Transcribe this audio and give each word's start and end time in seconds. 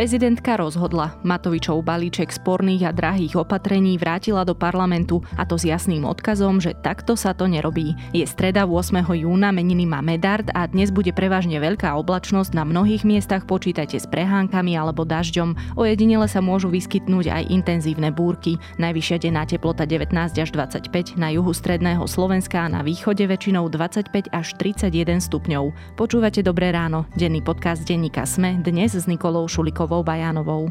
Prezidentka 0.00 0.56
rozhodla. 0.56 1.20
Matovičov 1.28 1.84
balíček 1.84 2.32
sporných 2.32 2.88
a 2.88 2.90
drahých 2.96 3.36
opatrení 3.36 4.00
vrátila 4.00 4.48
do 4.48 4.56
parlamentu 4.56 5.20
a 5.36 5.44
to 5.44 5.60
s 5.60 5.68
jasným 5.68 6.08
odkazom, 6.08 6.56
že 6.56 6.72
takto 6.72 7.20
sa 7.20 7.36
to 7.36 7.44
nerobí. 7.44 7.92
Je 8.16 8.24
streda 8.24 8.64
8. 8.64 8.96
júna, 8.96 9.52
meniny 9.52 9.84
má 9.84 10.00
Medard 10.00 10.48
a 10.56 10.64
dnes 10.64 10.88
bude 10.88 11.12
prevažne 11.12 11.60
veľká 11.60 11.92
oblačnosť. 12.00 12.56
Na 12.56 12.64
mnohých 12.64 13.04
miestach 13.04 13.44
počítajte 13.44 14.00
s 14.00 14.08
prehánkami 14.08 14.72
alebo 14.72 15.04
dažďom. 15.04 15.76
Ojedinele 15.76 16.32
sa 16.32 16.40
môžu 16.40 16.72
vyskytnúť 16.72 17.28
aj 17.28 17.52
intenzívne 17.52 18.08
búrky. 18.08 18.56
Najvyššia 18.80 19.28
denná 19.28 19.44
teplota 19.44 19.84
19 19.84 20.16
až 20.16 20.48
25, 20.48 21.20
na 21.20 21.28
juhu 21.28 21.52
stredného 21.52 22.08
Slovenska 22.08 22.64
a 22.64 22.72
na 22.72 22.80
východe 22.80 23.28
väčšinou 23.28 23.68
25 23.68 24.32
až 24.32 24.48
31 24.56 25.20
stupňov. 25.20 25.76
Počúvate 26.00 26.40
Dobré 26.40 26.72
ráno, 26.72 27.04
denný 27.20 27.44
podcast 27.44 27.84
denníka 27.84 28.24
Sme, 28.24 28.56
dnes 28.64 28.96
s 28.96 29.04
Nikolou 29.04 29.44
Šulikovou 29.44 29.89
Monikovou 29.90 30.06
Bajanovou. 30.06 30.62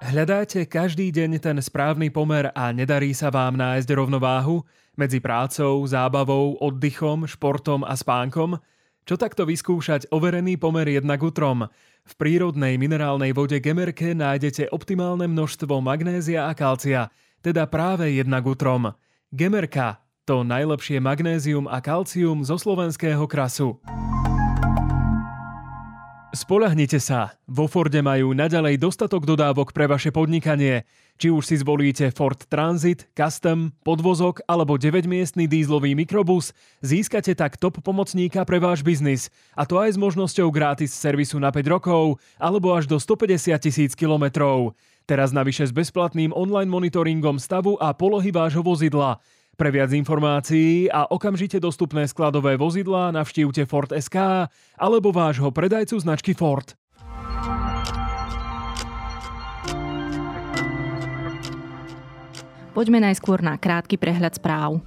Hľadáte 0.00 0.64
každý 0.64 1.12
deň 1.12 1.36
ten 1.36 1.60
správny 1.60 2.08
pomer 2.08 2.48
a 2.56 2.72
nedarí 2.72 3.12
sa 3.12 3.28
vám 3.28 3.60
nájsť 3.60 3.92
rovnováhu 3.92 4.64
medzi 4.96 5.20
prácou, 5.20 5.84
zábavou, 5.84 6.56
oddychom, 6.56 7.28
športom 7.28 7.84
a 7.84 7.92
spánkom? 7.92 8.56
Čo 9.04 9.20
takto 9.20 9.44
vyskúšať 9.44 10.08
overený 10.08 10.56
pomer 10.56 10.88
jednak 10.96 11.20
utrom? 11.20 11.68
V 12.08 12.12
prírodnej 12.16 12.80
minerálnej 12.80 13.36
vode 13.36 13.60
Gemerke 13.60 14.16
nájdete 14.16 14.72
optimálne 14.72 15.28
množstvo 15.28 15.84
magnézia 15.84 16.48
a 16.48 16.56
kalcia, 16.56 17.12
teda 17.44 17.68
práve 17.68 18.16
jednak 18.16 18.48
utrom. 18.48 18.96
Gemerka, 19.28 20.00
to 20.24 20.40
najlepšie 20.40 21.04
magnézium 21.04 21.68
a 21.68 21.84
kalcium 21.84 22.40
zo 22.48 22.56
slovenského 22.56 23.28
krasu. 23.28 23.76
Spolahnite 26.34 26.98
sa, 26.98 27.38
vo 27.46 27.70
Forde 27.70 28.02
majú 28.02 28.34
naďalej 28.34 28.82
dostatok 28.82 29.22
dodávok 29.22 29.70
pre 29.70 29.86
vaše 29.86 30.10
podnikanie. 30.10 30.82
Či 31.22 31.30
už 31.30 31.46
si 31.46 31.54
zvolíte 31.62 32.10
Ford 32.10 32.36
Transit, 32.50 33.06
Custom, 33.14 33.70
podvozok 33.86 34.42
alebo 34.50 34.74
9-miestný 34.74 35.46
dízlový 35.46 35.94
mikrobus, 35.94 36.50
získate 36.82 37.38
tak 37.38 37.54
top 37.56 37.78
pomocníka 37.78 38.42
pre 38.42 38.58
váš 38.58 38.82
biznis. 38.82 39.30
A 39.54 39.70
to 39.70 39.78
aj 39.78 39.94
s 39.94 40.02
možnosťou 40.02 40.50
gratis 40.50 40.90
servisu 40.90 41.38
na 41.38 41.54
5 41.54 41.62
rokov 41.72 42.18
alebo 42.42 42.74
až 42.74 42.90
do 42.90 42.98
150 42.98 43.54
tisíc 43.62 43.94
kilometrov. 43.94 44.74
Teraz 45.06 45.30
navyše 45.30 45.70
s 45.70 45.72
bezplatným 45.72 46.34
online 46.34 46.66
monitoringom 46.66 47.38
stavu 47.38 47.78
a 47.78 47.94
polohy 47.94 48.34
vášho 48.34 48.66
vozidla. 48.66 49.22
Pre 49.56 49.72
viac 49.72 49.88
informácií 49.96 50.92
a 50.92 51.08
okamžite 51.08 51.56
dostupné 51.56 52.04
skladové 52.04 52.60
vozidlá 52.60 53.08
navštívte 53.08 53.64
Ford 53.64 53.88
SK 53.88 54.52
alebo 54.76 55.08
vášho 55.16 55.48
predajcu 55.48 55.96
značky 55.96 56.36
Ford. 56.36 56.76
Poďme 62.76 63.00
najskôr 63.08 63.40
na 63.40 63.56
krátky 63.56 63.96
prehľad 63.96 64.36
správ. 64.36 64.84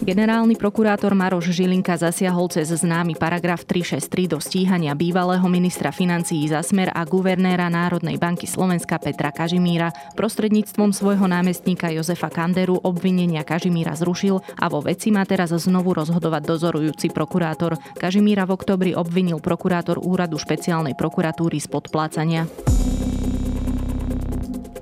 Generálny 0.00 0.56
prokurátor 0.56 1.12
Maroš 1.12 1.52
Žilinka 1.52 1.92
zasiahol 2.00 2.48
cez 2.48 2.72
známy 2.72 3.20
paragraf 3.20 3.68
363 3.68 4.32
do 4.32 4.40
stíhania 4.40 4.96
bývalého 4.96 5.44
ministra 5.44 5.92
financií 5.92 6.48
za 6.48 6.64
smer 6.64 6.88
a 6.96 7.04
guvernéra 7.04 7.68
Národnej 7.68 8.16
banky 8.16 8.48
Slovenska 8.48 8.96
Petra 8.96 9.28
Kažimíra. 9.28 9.92
Prostredníctvom 10.16 10.96
svojho 10.96 11.28
námestníka 11.28 11.92
Jozefa 11.92 12.32
Kanderu 12.32 12.80
obvinenia 12.80 13.44
Kažimíra 13.44 13.92
zrušil 13.92 14.40
a 14.56 14.72
vo 14.72 14.80
veci 14.80 15.12
má 15.12 15.28
teraz 15.28 15.52
znovu 15.52 15.92
rozhodovať 15.92 16.48
dozorujúci 16.48 17.12
prokurátor. 17.12 17.76
Kažimíra 18.00 18.48
v 18.48 18.56
oktobri 18.56 18.90
obvinil 18.96 19.36
prokurátor 19.36 20.00
úradu 20.00 20.40
špeciálnej 20.40 20.96
prokuratúry 20.96 21.60
z 21.60 21.68
podplácania. 21.68 22.48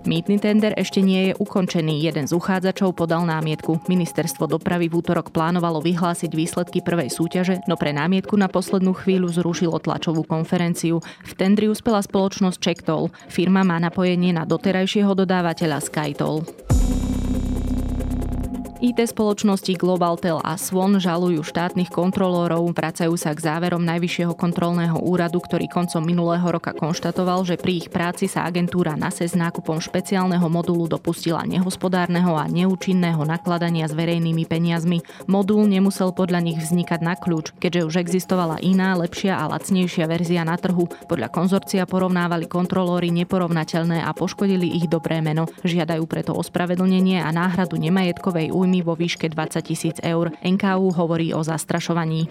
Mýtny 0.07 0.39
tender 0.39 0.77
ešte 0.79 1.03
nie 1.03 1.31
je 1.31 1.39
ukončený. 1.41 2.07
Jeden 2.07 2.31
z 2.31 2.37
uchádzačov 2.37 2.95
podal 2.95 3.27
námietku. 3.27 3.83
Ministerstvo 3.91 4.47
dopravy 4.47 4.87
v 4.87 5.03
útorok 5.03 5.35
plánovalo 5.35 5.83
vyhlásiť 5.83 6.31
výsledky 6.31 6.79
prvej 6.85 7.11
súťaže, 7.11 7.65
no 7.67 7.75
pre 7.75 7.91
námietku 7.91 8.39
na 8.39 8.47
poslednú 8.47 8.95
chvíľu 8.95 9.33
zrušilo 9.35 9.83
tlačovú 9.83 10.23
konferenciu. 10.23 11.03
V 11.03 11.33
tendri 11.35 11.67
uspela 11.67 11.99
spoločnosť 11.99 12.59
Checktoll. 12.63 13.11
Firma 13.27 13.67
má 13.67 13.83
napojenie 13.83 14.31
na 14.31 14.47
doterajšieho 14.47 15.17
dodávateľa 15.19 15.83
Skytoll. 15.83 16.47
IT 18.79 19.11
spoločnosti 19.11 19.75
Globaltel 19.75 20.39
a 20.39 20.55
Swan 20.55 21.03
žalujú 21.03 21.43
štátnych 21.43 21.91
kontrolórov, 21.91 22.63
vracajú 22.71 23.19
sa 23.19 23.35
k 23.35 23.43
záverom 23.43 23.83
Najvyššieho 23.83 24.39
kontrolného 24.39 25.03
úradu, 25.03 25.43
ktorý 25.43 25.67
koncom 25.67 25.99
minulého 25.99 26.47
roka 26.47 26.71
konštatoval, 26.71 27.43
že 27.43 27.59
pri 27.59 27.83
ich 27.83 27.91
práci 27.91 28.31
sa 28.31 28.47
agentúra 28.47 28.95
NASE 28.95 29.27
s 29.27 29.35
nákupom 29.35 29.83
špeciálneho 29.83 30.47
modulu 30.47 30.87
dopustila 30.87 31.43
nehospodárneho 31.43 32.39
a 32.39 32.47
neúčinného 32.47 33.19
nakladania 33.27 33.91
s 33.91 33.99
verejnými 33.99 34.47
peniazmi. 34.47 35.03
Modul 35.27 35.67
nemusel 35.67 36.15
podľa 36.15 36.39
nich 36.39 36.63
vznikať 36.63 37.03
na 37.03 37.19
kľúč, 37.19 37.59
keďže 37.59 37.83
už 37.83 37.95
existovala 37.99 38.63
iná, 38.63 38.95
lepšia 38.95 39.43
a 39.43 39.51
lacnejšia 39.59 40.07
verzia 40.07 40.47
na 40.47 40.55
trhu. 40.55 40.87
Podľa 41.11 41.35
konzorcia 41.35 41.83
porovnávali 41.83 42.47
kontrolóri 42.47 43.11
neporovnateľné 43.11 44.07
a 44.07 44.15
poškodili 44.15 44.71
ich 44.79 44.87
dobré 44.87 45.19
meno. 45.19 45.51
Žiadajú 45.67 46.07
preto 46.07 46.31
ospravedlnenie 46.39 47.19
a 47.27 47.35
náhradu 47.35 47.75
nemajetkovej 47.75 48.55
újmy 48.55 48.68
újmy 48.69 48.85
vo 48.85 48.93
výške 48.93 49.33
20 49.33 49.65
tisíc 49.65 49.97
eur. 50.05 50.29
NKU 50.45 50.93
hovorí 50.93 51.33
o 51.33 51.41
zastrašovaní. 51.41 52.29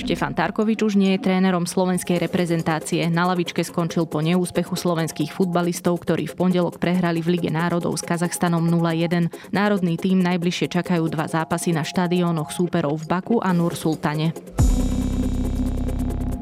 Štefan 0.00 0.32
Tarkovič 0.32 0.80
už 0.88 0.96
nie 0.96 1.12
je 1.12 1.28
trénerom 1.28 1.68
slovenskej 1.68 2.16
reprezentácie. 2.16 3.04
Na 3.12 3.28
lavičke 3.28 3.60
skončil 3.60 4.08
po 4.08 4.24
neúspechu 4.24 4.72
slovenských 4.72 5.36
futbalistov, 5.36 6.00
ktorí 6.00 6.32
v 6.32 6.38
pondelok 6.38 6.80
prehrali 6.80 7.20
v 7.20 7.36
Lige 7.36 7.52
národov 7.52 8.00
s 8.00 8.08
Kazachstanom 8.08 8.64
0-1. 8.72 9.28
Národný 9.52 10.00
tým 10.00 10.24
najbližšie 10.24 10.72
čakajú 10.72 11.04
dva 11.12 11.28
zápasy 11.28 11.76
na 11.76 11.84
štadiónoch 11.84 12.48
súperov 12.48 13.04
v 13.04 13.04
Baku 13.04 13.36
a 13.44 13.52
Nur 13.52 13.76
Sultane. 13.76 14.32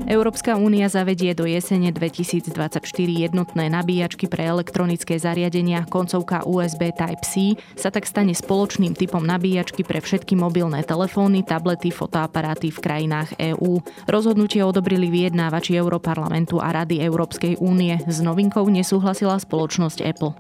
Európska 0.07 0.55
únia 0.55 0.87
zavedie 0.87 1.35
do 1.35 1.51
jesene 1.51 1.91
2024 1.91 2.79
jednotné 3.11 3.67
nabíjačky 3.67 4.31
pre 4.31 4.47
elektronické 4.47 5.19
zariadenia. 5.19 5.83
Koncovka 5.91 6.47
USB 6.47 6.95
Type-C 6.95 7.59
sa 7.75 7.91
tak 7.91 8.07
stane 8.07 8.31
spoločným 8.31 8.95
typom 8.95 9.27
nabíjačky 9.27 9.83
pre 9.83 9.99
všetky 9.99 10.39
mobilné 10.39 10.87
telefóny, 10.87 11.43
tablety, 11.43 11.91
fotoaparáty 11.91 12.71
v 12.71 12.79
krajinách 12.79 13.35
EÚ. 13.35 13.83
Rozhodnutie 14.07 14.63
odobrili 14.63 15.11
vyjednávači 15.11 15.75
Európarlamentu 15.75 16.63
a 16.63 16.71
Rady 16.71 17.03
Európskej 17.03 17.59
únie. 17.59 17.99
S 18.07 18.23
novinkou 18.23 18.63
nesúhlasila 18.71 19.43
spoločnosť 19.43 19.99
Apple. 20.07 20.39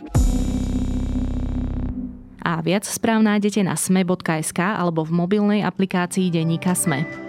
A 2.47 2.63
viac 2.63 2.87
správ 2.87 3.19
nájdete 3.27 3.67
na 3.67 3.75
sme.sk 3.75 4.63
alebo 4.63 5.03
v 5.03 5.11
mobilnej 5.11 5.67
aplikácii 5.67 6.31
Deníka 6.31 6.79
Sme. 6.79 7.26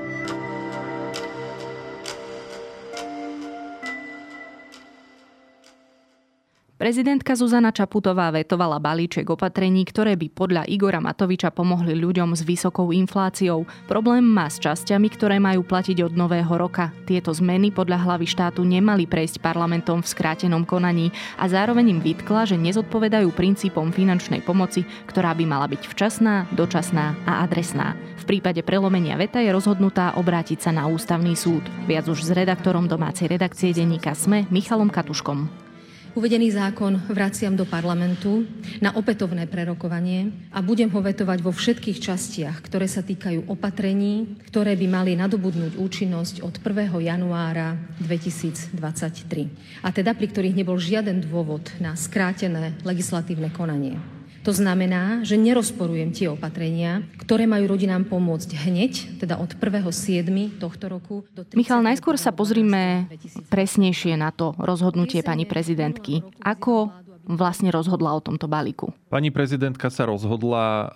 Prezidentka 6.78 7.34
Zuzana 7.34 7.74
Čaputová 7.74 8.30
vetovala 8.30 8.78
balíček 8.78 9.26
opatrení, 9.34 9.82
ktoré 9.82 10.14
by 10.14 10.30
podľa 10.30 10.64
Igora 10.70 11.02
Matoviča 11.02 11.50
pomohli 11.50 11.98
ľuďom 11.98 12.38
s 12.38 12.46
vysokou 12.46 12.94
infláciou. 12.94 13.66
Problém 13.90 14.22
má 14.22 14.46
s 14.46 14.62
časťami, 14.62 15.10
ktoré 15.10 15.42
majú 15.42 15.66
platiť 15.66 16.06
od 16.06 16.14
nového 16.14 16.54
roka. 16.54 16.94
Tieto 17.10 17.34
zmeny 17.34 17.74
podľa 17.74 18.06
hlavy 18.06 18.30
štátu 18.30 18.62
nemali 18.62 19.10
prejsť 19.10 19.42
parlamentom 19.42 20.06
v 20.06 20.12
skrátenom 20.14 20.70
konaní 20.70 21.10
a 21.42 21.50
zároveň 21.50 21.98
im 21.98 22.00
vytkla, 22.00 22.46
že 22.46 22.62
nezodpovedajú 22.62 23.34
princípom 23.34 23.90
finančnej 23.90 24.46
pomoci, 24.46 24.86
ktorá 25.10 25.34
by 25.34 25.50
mala 25.50 25.66
byť 25.66 25.82
včasná, 25.82 26.46
dočasná 26.54 27.18
a 27.26 27.42
adresná. 27.42 27.98
V 28.22 28.38
prípade 28.38 28.62
prelomenia 28.62 29.18
veta 29.18 29.42
je 29.42 29.50
rozhodnutá 29.50 30.14
obrátiť 30.14 30.70
sa 30.70 30.70
na 30.70 30.86
ústavný 30.86 31.34
súd. 31.34 31.66
Viac 31.90 32.06
už 32.06 32.22
s 32.22 32.30
redaktorom 32.30 32.86
domácej 32.86 33.34
redakcie 33.34 33.74
denníka 33.74 34.14
SME 34.14 34.46
Michalom 34.54 34.94
Katuškom. 34.94 35.67
Uvedený 36.18 36.58
zákon 36.58 36.98
vraciam 37.14 37.54
do 37.54 37.62
parlamentu 37.62 38.42
na 38.82 38.90
opätovné 38.98 39.46
prerokovanie 39.46 40.50
a 40.50 40.66
budem 40.66 40.90
ho 40.90 40.98
vetovať 40.98 41.46
vo 41.46 41.54
všetkých 41.54 42.02
častiach, 42.02 42.58
ktoré 42.66 42.90
sa 42.90 43.06
týkajú 43.06 43.46
opatrení, 43.46 44.34
ktoré 44.50 44.74
by 44.74 44.88
mali 44.90 45.14
nadobudnúť 45.14 45.78
účinnosť 45.78 46.42
od 46.42 46.58
1. 46.58 46.90
januára 47.06 47.78
2023. 48.02 48.82
A 49.86 49.94
teda 49.94 50.18
pri 50.18 50.34
ktorých 50.34 50.58
nebol 50.58 50.82
žiaden 50.82 51.22
dôvod 51.22 51.70
na 51.78 51.94
skrátené 51.94 52.74
legislatívne 52.82 53.54
konanie. 53.54 54.17
To 54.48 54.56
znamená, 54.56 55.28
že 55.28 55.36
nerozporujem 55.36 56.16
tie 56.16 56.32
opatrenia, 56.32 57.04
ktoré 57.20 57.44
majú 57.44 57.68
rodinám 57.68 58.08
pomôcť 58.08 58.56
hneď, 58.64 59.20
teda 59.20 59.36
od 59.36 59.52
1.7. 59.60 60.24
tohto 60.56 60.88
roku. 60.88 61.28
Do 61.36 61.44
Michal, 61.52 61.84
najskôr 61.84 62.16
sa 62.16 62.32
pozrime 62.32 63.12
presnejšie 63.52 64.16
na 64.16 64.32
to 64.32 64.56
rozhodnutie 64.56 65.20
pani 65.20 65.44
prezidentky. 65.44 66.24
Ako 66.40 66.96
vlastne 67.28 67.76
rozhodla 67.76 68.16
o 68.16 68.24
tomto 68.24 68.48
balíku? 68.48 68.96
Pani 69.12 69.36
prezidentka 69.36 69.92
sa 69.92 70.08
rozhodla 70.08 70.64
uh, 70.64 70.88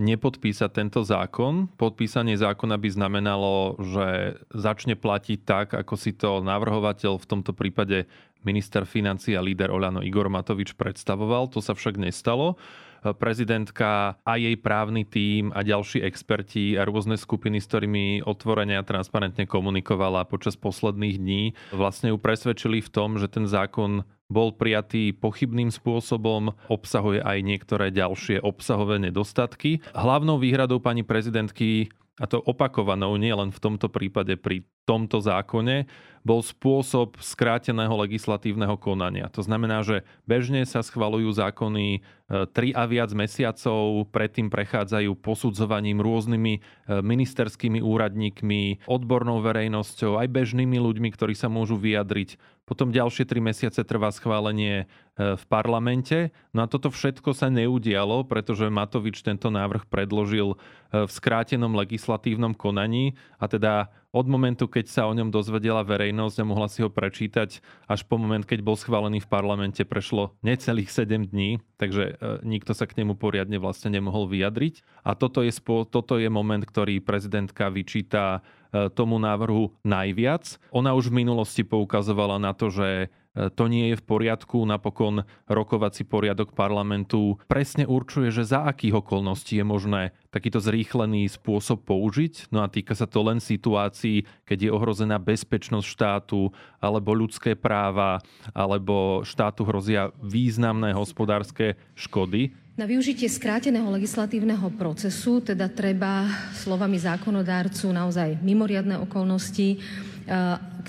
nepodpísať 0.00 0.72
tento 0.72 1.04
zákon. 1.04 1.68
Podpísanie 1.76 2.40
zákona 2.40 2.80
by 2.80 2.88
znamenalo, 2.88 3.76
že 3.84 4.40
začne 4.48 4.96
platiť 4.96 5.38
tak, 5.44 5.76
ako 5.76 5.94
si 6.00 6.16
to 6.16 6.40
navrhovateľ, 6.40 7.20
v 7.20 7.28
tomto 7.28 7.52
prípade 7.52 8.08
minister 8.46 8.86
financí 8.86 9.34
a 9.34 9.42
líder 9.42 9.70
Oľano 9.70 10.02
Igor 10.04 10.30
Matovič 10.30 10.74
predstavoval. 10.78 11.50
To 11.54 11.62
sa 11.62 11.74
však 11.74 11.98
nestalo 11.98 12.58
prezidentka 13.02 14.18
a 14.26 14.32
jej 14.34 14.58
právny 14.58 15.06
tím 15.06 15.54
a 15.54 15.62
ďalší 15.62 16.02
experti 16.02 16.74
a 16.74 16.82
rôzne 16.82 17.14
skupiny, 17.14 17.62
s 17.62 17.70
ktorými 17.70 18.26
otvorene 18.26 18.74
a 18.74 18.86
transparentne 18.86 19.46
komunikovala 19.46 20.26
počas 20.26 20.58
posledných 20.58 21.16
dní, 21.18 21.42
vlastne 21.70 22.10
ju 22.10 22.18
presvedčili 22.18 22.82
v 22.82 22.90
tom, 22.90 23.16
že 23.16 23.30
ten 23.30 23.46
zákon 23.46 24.02
bol 24.28 24.52
prijatý 24.52 25.16
pochybným 25.16 25.72
spôsobom, 25.72 26.52
obsahuje 26.68 27.24
aj 27.24 27.38
niektoré 27.40 27.88
ďalšie 27.88 28.44
obsahové 28.44 29.00
nedostatky. 29.00 29.80
Hlavnou 29.96 30.36
výhradou 30.36 30.82
pani 30.84 31.00
prezidentky 31.00 31.88
a 32.20 32.26
to 32.26 32.42
opakovanou 32.42 33.14
nie 33.16 33.32
len 33.32 33.54
v 33.54 33.62
tomto 33.62 33.88
prípade 33.88 34.36
pri 34.36 34.66
tomto 34.88 35.20
zákone, 35.20 35.84
bol 36.28 36.44
spôsob 36.44 37.16
skráteného 37.24 37.96
legislatívneho 38.04 38.76
konania. 38.76 39.32
To 39.32 39.40
znamená, 39.40 39.80
že 39.80 40.04
bežne 40.28 40.60
sa 40.68 40.84
schvalujú 40.84 41.32
zákony 41.32 42.04
3 42.28 42.52
e, 42.52 42.74
a 42.76 42.84
viac 42.84 43.10
mesiacov, 43.16 44.04
predtým 44.12 44.52
prechádzajú 44.52 45.16
posudzovaním 45.24 46.04
rôznymi 46.04 46.52
e, 46.52 46.60
ministerskými 47.00 47.80
úradníkmi, 47.80 48.84
odbornou 48.84 49.40
verejnosťou, 49.40 50.20
aj 50.20 50.28
bežnými 50.28 50.76
ľuďmi, 50.76 51.08
ktorí 51.16 51.32
sa 51.32 51.48
môžu 51.48 51.80
vyjadriť. 51.80 52.36
Potom 52.68 52.92
ďalšie 52.92 53.24
3 53.24 53.40
mesiace 53.40 53.80
trvá 53.80 54.12
schválenie 54.12 54.84
e, 54.84 54.86
v 55.16 55.44
parlamente. 55.48 56.28
No 56.52 56.68
a 56.68 56.68
toto 56.68 56.92
všetko 56.92 57.32
sa 57.32 57.48
neudialo, 57.48 58.28
pretože 58.28 58.68
Matovič 58.68 59.24
tento 59.24 59.48
návrh 59.48 59.88
predložil 59.88 60.60
v 60.88 61.10
skrátenom 61.12 61.72
legislatívnom 61.76 62.56
konaní 62.56 63.12
a 63.36 63.44
teda 63.44 63.92
od 64.08 64.24
momentu, 64.24 64.64
keď 64.64 64.88
sa 64.88 65.02
o 65.04 65.12
ňom 65.12 65.28
dozvedela 65.28 65.84
verejnosť 65.84 66.36
a 66.40 66.48
mohla 66.48 66.68
si 66.72 66.80
ho 66.80 66.88
prečítať, 66.88 67.60
až 67.84 68.00
po 68.08 68.16
moment, 68.16 68.40
keď 68.40 68.64
bol 68.64 68.72
schválený 68.72 69.20
v 69.20 69.28
parlamente, 69.28 69.84
prešlo 69.84 70.32
necelých 70.40 70.88
7 70.88 71.28
dní, 71.28 71.60
takže 71.76 72.16
e, 72.16 72.42
nikto 72.44 72.72
sa 72.72 72.88
k 72.88 73.04
nemu 73.04 73.20
poriadne 73.20 73.60
vlastne 73.60 73.92
nemohol 73.92 74.24
vyjadriť. 74.32 75.04
A 75.04 75.12
toto 75.12 75.44
je, 75.44 75.52
toto 75.92 76.16
je 76.16 76.28
moment, 76.32 76.64
ktorý 76.64 77.04
prezidentka 77.04 77.68
vyčíta 77.68 78.40
e, 78.72 78.88
tomu 78.88 79.20
návrhu 79.20 79.76
najviac. 79.84 80.56
Ona 80.72 80.96
už 80.96 81.12
v 81.12 81.24
minulosti 81.24 81.60
poukazovala 81.60 82.40
na 82.40 82.56
to, 82.56 82.72
že 82.72 83.12
to 83.54 83.64
nie 83.70 83.94
je 83.94 83.96
v 83.96 84.06
poriadku. 84.06 84.66
Napokon 84.66 85.22
rokovací 85.46 86.02
poriadok 86.02 86.58
parlamentu 86.58 87.38
presne 87.46 87.86
určuje, 87.86 88.34
že 88.34 88.48
za 88.48 88.66
akých 88.66 88.98
okolností 88.98 89.62
je 89.62 89.66
možné 89.66 90.02
takýto 90.34 90.58
zrýchlený 90.58 91.30
spôsob 91.30 91.86
použiť. 91.86 92.50
No 92.50 92.66
a 92.66 92.68
týka 92.68 92.98
sa 92.98 93.06
to 93.06 93.22
len 93.22 93.38
situácií, 93.38 94.26
keď 94.42 94.58
je 94.68 94.74
ohrozená 94.74 95.16
bezpečnosť 95.22 95.86
štátu, 95.86 96.50
alebo 96.82 97.14
ľudské 97.14 97.54
práva, 97.54 98.18
alebo 98.52 99.22
štátu 99.22 99.62
hrozia 99.64 100.10
významné 100.18 100.92
hospodárske 100.92 101.78
škody. 101.94 102.52
Na 102.78 102.86
využitie 102.86 103.26
skráteného 103.26 103.90
legislatívneho 103.90 104.70
procesu 104.78 105.42
teda 105.42 105.66
treba 105.66 106.30
slovami 106.54 106.94
zákonodárcu 106.94 107.90
naozaj 107.90 108.38
mimoriadne 108.38 109.02
okolnosti, 109.02 109.82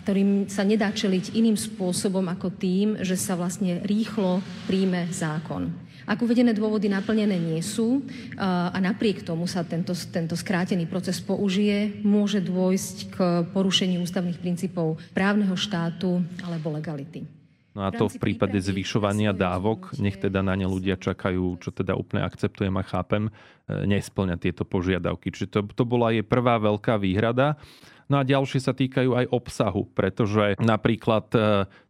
ktorým 0.03 0.51
sa 0.51 0.67
nedá 0.67 0.91
čeliť 0.91 1.33
iným 1.33 1.55
spôsobom 1.55 2.27
ako 2.27 2.51
tým, 2.51 2.99
že 2.99 3.15
sa 3.15 3.39
vlastne 3.39 3.79
rýchlo 3.87 4.43
príjme 4.67 5.07
zákon. 5.09 5.71
Ak 6.09 6.25
uvedené 6.25 6.57
dôvody 6.57 6.89
naplnené 6.89 7.37
nie 7.37 7.61
sú 7.61 8.01
a 8.41 8.73
napriek 8.81 9.21
tomu 9.21 9.45
sa 9.45 9.61
tento, 9.61 9.93
tento 10.09 10.33
skrátený 10.33 10.89
proces 10.89 11.21
použije, 11.21 12.01
môže 12.01 12.41
dôjsť 12.41 12.95
k 13.13 13.17
porušeniu 13.53 14.01
ústavných 14.01 14.41
princípov 14.41 14.97
právneho 15.13 15.53
štátu 15.53 16.25
alebo 16.41 16.73
legality. 16.73 17.29
No 17.77 17.85
a 17.85 17.93
to 17.93 18.09
v 18.09 18.17
prípade 18.17 18.57
zvyšovania 18.57 19.31
dávok, 19.31 19.93
nech 20.01 20.17
teda 20.17 20.41
na 20.41 20.57
ne 20.57 20.65
ľudia 20.65 20.97
čakajú, 20.97 21.61
čo 21.61 21.69
teda 21.69 21.93
úplne 21.93 22.25
akceptujem 22.25 22.73
a 22.75 22.83
chápem, 22.83 23.29
e, 23.29 23.31
nesplňa 23.85 24.41
tieto 24.41 24.65
požiadavky. 24.65 25.29
Čiže 25.29 25.47
to, 25.47 25.59
to 25.71 25.85
bola 25.85 26.09
jej 26.09 26.25
prvá 26.25 26.57
veľká 26.57 26.97
výhrada. 26.97 27.61
No 28.09 28.21
a 28.21 28.27
ďalšie 28.27 28.59
sa 28.59 28.73
týkajú 28.73 29.13
aj 29.13 29.25
obsahu, 29.29 29.85
pretože 29.93 30.57
napríklad 30.57 31.29
e, 31.31 31.39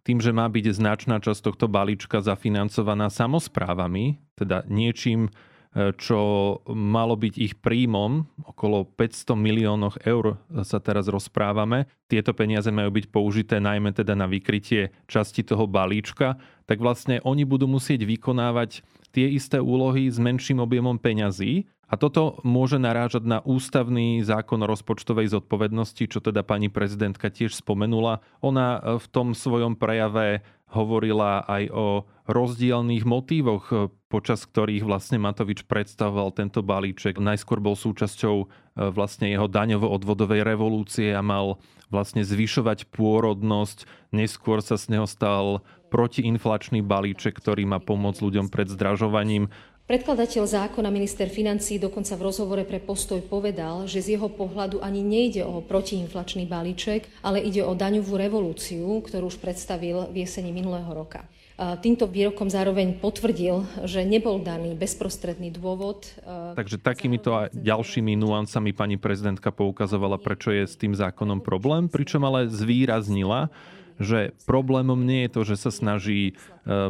tým, 0.04 0.20
že 0.20 0.36
má 0.36 0.52
byť 0.52 0.66
značná 0.76 1.24
časť 1.24 1.48
tohto 1.48 1.72
balíčka 1.72 2.20
zafinancovaná 2.20 3.08
samozprávami, 3.08 4.20
teda 4.36 4.68
niečím, 4.68 5.32
čo 5.78 6.20
malo 6.66 7.14
byť 7.14 7.34
ich 7.38 7.54
príjmom, 7.62 8.26
okolo 8.42 8.90
500 8.98 9.38
miliónoch 9.38 9.96
eur 10.02 10.42
sa 10.66 10.82
teraz 10.82 11.06
rozprávame. 11.06 11.86
Tieto 12.10 12.34
peniaze 12.34 12.74
majú 12.74 12.90
byť 12.98 13.06
použité 13.14 13.62
najmä 13.62 13.94
teda 13.94 14.18
na 14.18 14.26
vykrytie 14.26 14.90
časti 15.06 15.46
toho 15.46 15.70
balíčka, 15.70 16.42
tak 16.66 16.82
vlastne 16.82 17.22
oni 17.22 17.46
budú 17.46 17.70
musieť 17.70 18.02
vykonávať 18.02 18.82
tie 19.12 19.28
isté 19.32 19.58
úlohy 19.62 20.10
s 20.10 20.18
menším 20.22 20.62
objemom 20.62 20.98
peňazí, 20.98 21.68
a 21.90 21.98
toto 21.98 22.38
môže 22.46 22.78
narážať 22.78 23.26
na 23.26 23.42
ústavný 23.42 24.22
zákon 24.22 24.62
rozpočtovej 24.62 25.34
zodpovednosti, 25.34 26.06
čo 26.06 26.22
teda 26.22 26.46
pani 26.46 26.70
prezidentka 26.70 27.34
tiež 27.34 27.58
spomenula. 27.58 28.22
Ona 28.46 29.02
v 29.02 29.06
tom 29.10 29.34
svojom 29.34 29.74
prejave 29.74 30.46
hovorila 30.70 31.42
aj 31.50 31.64
o 31.74 32.06
rozdielných 32.30 33.06
motívoch, 33.10 33.66
eh, 33.74 33.78
počas 34.06 34.46
ktorých 34.46 34.86
vlastne 34.86 35.18
Matovič 35.18 35.66
predstavoval 35.66 36.30
tento 36.38 36.62
balíček. 36.62 37.18
Najskôr 37.18 37.58
bol 37.58 37.74
súčasťou 37.74 38.36
eh, 38.38 38.48
vlastne 38.94 39.34
jeho 39.34 39.50
daňovo-odvodovej 39.50 40.46
revolúcie 40.46 41.10
a 41.10 41.26
mal 41.26 41.58
vlastne 41.90 42.26
zvyšovať 42.26 42.90
pôrodnosť. 42.94 43.86
Neskôr 44.14 44.62
sa 44.62 44.78
z 44.78 44.98
neho 44.98 45.06
stal 45.10 45.66
protiinflačný 45.90 46.86
balíček, 46.86 47.38
ktorý 47.38 47.66
má 47.66 47.82
pomôcť 47.82 48.22
ľuďom 48.22 48.48
pred 48.54 48.70
zdražovaním. 48.70 49.50
Predkladateľ 49.90 50.46
zákona 50.46 50.94
minister 50.94 51.26
financí 51.34 51.82
dokonca 51.82 52.14
v 52.14 52.22
rozhovore 52.30 52.62
pre 52.62 52.78
Postoj 52.78 53.26
povedal, 53.26 53.90
že 53.90 54.06
z 54.06 54.22
jeho 54.22 54.30
pohľadu 54.30 54.86
ani 54.86 55.02
nejde 55.02 55.42
o 55.42 55.66
protiinflačný 55.66 56.46
balíček, 56.46 57.10
ale 57.26 57.42
ide 57.42 57.66
o 57.66 57.74
daňovú 57.74 58.14
revolúciu, 58.14 59.02
ktorú 59.02 59.34
už 59.34 59.42
predstavil 59.42 60.06
v 60.14 60.30
jeseni 60.30 60.54
minulého 60.54 60.94
roka. 60.94 61.26
Týmto 61.60 62.08
výrokom 62.08 62.48
zároveň 62.48 63.04
potvrdil, 63.04 63.68
že 63.84 64.08
nebol 64.08 64.40
daný 64.40 64.80
bezprostredný 64.80 65.52
dôvod. 65.52 66.08
Takže 66.56 66.80
takýmito 66.80 67.36
a 67.36 67.52
ďalšími 67.52 68.16
nuancami 68.16 68.72
pani 68.72 68.96
prezidentka 68.96 69.52
poukazovala, 69.52 70.24
prečo 70.24 70.56
je 70.56 70.64
s 70.64 70.80
tým 70.80 70.96
zákonom 70.96 71.44
problém, 71.44 71.92
pričom 71.92 72.24
ale 72.24 72.48
zvýraznila, 72.48 73.52
že 74.00 74.32
problémom 74.48 74.96
nie 74.96 75.28
je 75.28 75.34
to, 75.36 75.42
že 75.44 75.56
sa 75.60 75.72
snaží 75.76 76.32
e, 76.32 76.34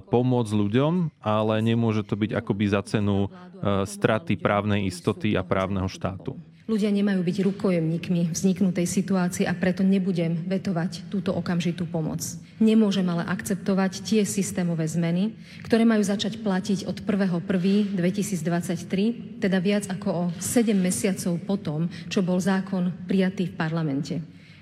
pomôcť 0.05 0.53
ľuďom, 0.53 0.93
ale 1.17 1.65
nemôže 1.65 2.05
to 2.05 2.13
byť 2.13 2.37
akoby 2.37 2.65
za 2.69 2.85
cenu 2.85 3.25
e, 3.25 3.29
straty 3.89 4.37
právnej 4.37 4.85
istoty 4.85 5.33
a 5.33 5.41
právneho 5.41 5.89
štátu. 5.89 6.37
Ľudia 6.69 6.93
nemajú 6.93 7.25
byť 7.25 7.37
rukojemníkmi 7.49 8.29
vzniknutej 8.29 8.85
situácie 8.85 9.49
a 9.49 9.57
preto 9.57 9.81
nebudem 9.81 10.45
vetovať 10.45 11.09
túto 11.09 11.33
okamžitú 11.33 11.89
pomoc. 11.89 12.21
Nemôžem 12.59 13.07
ale 13.07 13.23
akceptovať 13.23 14.03
tie 14.03 14.27
systémové 14.27 14.83
zmeny, 14.83 15.31
ktoré 15.63 15.87
majú 15.87 16.03
začať 16.03 16.43
platiť 16.43 16.91
od 16.91 17.07
1.1.2023, 17.07 19.39
teda 19.39 19.63
viac 19.63 19.87
ako 19.87 20.07
o 20.11 20.23
7 20.43 20.75
mesiacov 20.75 21.39
potom, 21.47 21.87
čo 22.11 22.19
bol 22.19 22.35
zákon 22.35 22.91
prijatý 23.07 23.47
v 23.47 23.55
parlamente. 23.55 24.19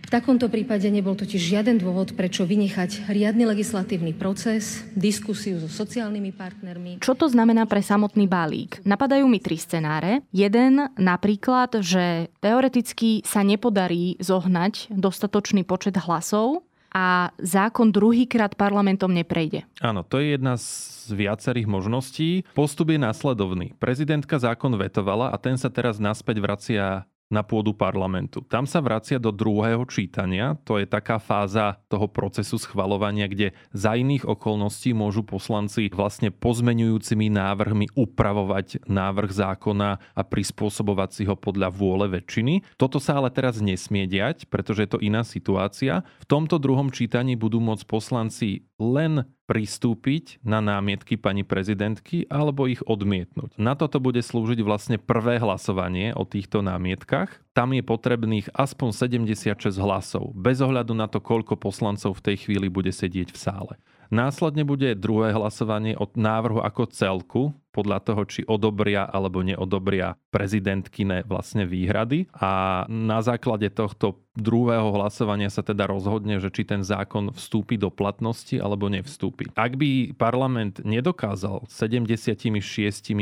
V 0.08 0.16
takomto 0.16 0.48
prípade 0.48 0.88
nebol 0.88 1.20
totiž 1.20 1.51
žiaden 1.51 1.84
dôvod, 1.84 2.16
prečo 2.16 2.48
vynechať 2.48 3.12
riadny 3.12 3.44
legislatívny 3.44 4.16
proces, 4.16 4.88
diskusiu 4.96 5.60
so 5.60 5.68
sociálnymi 5.68 6.32
partnermi. 6.32 6.92
Čo 7.04 7.12
to 7.12 7.27
znamená 7.27 7.68
pre 7.68 7.84
samotný 7.84 8.24
balík? 8.24 8.80
Napadajú 8.88 9.27
mi 9.27 9.44
tri 9.44 9.60
scenáre. 9.60 10.24
Jeden 10.32 10.80
napríklad, 10.96 11.84
že 11.84 12.32
teoreticky 12.39 13.20
sa 13.27 13.44
nepodarí 13.44 14.16
zohnať 14.24 14.96
dostatočný 14.96 15.68
počet 15.68 16.00
hlasov 16.00 16.63
a 16.98 17.30
zákon 17.38 17.94
druhýkrát 17.94 18.58
parlamentom 18.58 19.13
neprejde. 19.13 19.70
Áno, 19.86 20.01
to 20.01 20.18
je 20.18 20.34
jedna 20.34 20.58
z 20.58 21.13
viacerých 21.13 21.70
možností. 21.70 22.42
Postup 22.58 22.89
je 22.89 22.98
následovný. 22.98 23.77
Prezidentka 23.77 24.42
zákon 24.42 24.74
vetovala 24.74 25.30
a 25.30 25.38
ten 25.38 25.62
sa 25.62 25.70
teraz 25.70 26.01
naspäť 26.01 26.42
vracia 26.42 27.06
na 27.27 27.43
pôdu 27.43 27.75
parlamentu. 27.75 28.39
Tam 28.48 28.63
sa 28.63 28.79
vracia 28.79 29.19
do 29.19 29.36
druhého 29.36 29.84
čítania, 29.88 30.55
to 30.63 30.79
je 30.79 30.88
taká 30.88 31.19
fáza 31.19 31.75
toho 31.91 32.07
procesu 32.07 32.55
schvalovania, 32.55 33.27
kde 33.27 33.51
za 33.75 34.00
iných 34.00 34.24
okolností 34.24 34.96
môžu 34.96 35.27
poslanci 35.27 35.91
vlastne 35.91 36.31
pozmenujúcimi 36.31 37.27
návrhmi 37.27 37.91
upravovať 37.93 38.88
návrh 38.88 39.31
zákona 39.31 39.89
a 40.00 40.22
prispôsobovať 40.24 41.10
si 41.12 41.24
ho 41.27 41.36
podľa 41.36 41.67
vôle 41.72 42.07
väčšiny. 42.07 42.63
Toto 42.79 43.03
sa 43.03 43.19
ale 43.19 43.27
teraz 43.31 43.60
nesmie 43.60 44.07
diať, 44.07 44.48
pretože 44.48 44.88
je 44.88 44.91
to 44.96 45.03
iná 45.03 45.27
situácia. 45.27 46.07
V 46.24 46.25
tomto 46.31 46.55
druhom 46.57 46.89
čítaní 46.96 47.36
budú 47.36 47.60
môcť 47.60 47.84
poslanci 47.84 48.63
len 48.79 49.27
pristúpiť 49.48 50.44
na 50.44 50.60
námietky 50.60 51.16
pani 51.16 51.48
prezidentky 51.48 52.27
alebo 52.27 52.68
ich 52.68 52.84
odmietnúť. 52.84 53.56
Na 53.56 53.80
toto 53.80 54.04
bude 54.04 54.20
slúžiť 54.20 54.60
vlastne 54.60 55.00
prvé 55.00 55.39
hlasovanie 55.39 56.12
o 56.12 56.27
týchto 56.27 56.60
námietkach. 56.60 57.32
Tam 57.56 57.72
je 57.72 57.82
potrebných 57.82 58.51
aspoň 58.54 58.92
76 58.92 59.56
hlasov, 59.80 60.36
bez 60.36 60.60
ohľadu 60.60 60.94
na 60.94 61.08
to, 61.08 61.24
koľko 61.24 61.56
poslancov 61.56 62.20
v 62.20 62.25
tej 62.27 62.36
chvíli 62.46 62.68
bude 62.68 62.92
sedieť 62.92 63.32
v 63.32 63.39
sále. 63.39 63.74
Následne 64.08 64.64
bude 64.64 64.96
druhé 64.96 65.36
hlasovanie 65.36 65.96
od 66.00 66.16
návrhu 66.16 66.64
ako 66.64 66.84
celku, 66.92 67.42
podľa 67.78 68.02
toho, 68.02 68.26
či 68.26 68.42
odobria 68.50 69.06
alebo 69.06 69.46
neodobria 69.46 70.18
prezidentkine 70.34 71.22
vlastne 71.30 71.70
výhrady. 71.70 72.26
A 72.34 72.84
na 72.90 73.22
základe 73.22 73.70
tohto 73.70 74.26
druhého 74.34 74.90
hlasovania 74.98 75.54
sa 75.54 75.62
teda 75.62 75.86
rozhodne, 75.86 76.42
že 76.42 76.50
či 76.50 76.66
ten 76.66 76.82
zákon 76.82 77.30
vstúpi 77.38 77.78
do 77.78 77.94
platnosti 77.94 78.58
alebo 78.58 78.90
nevstúpi. 78.90 79.54
Ak 79.54 79.78
by 79.78 80.18
parlament 80.18 80.82
nedokázal 80.82 81.70
76 81.70 82.50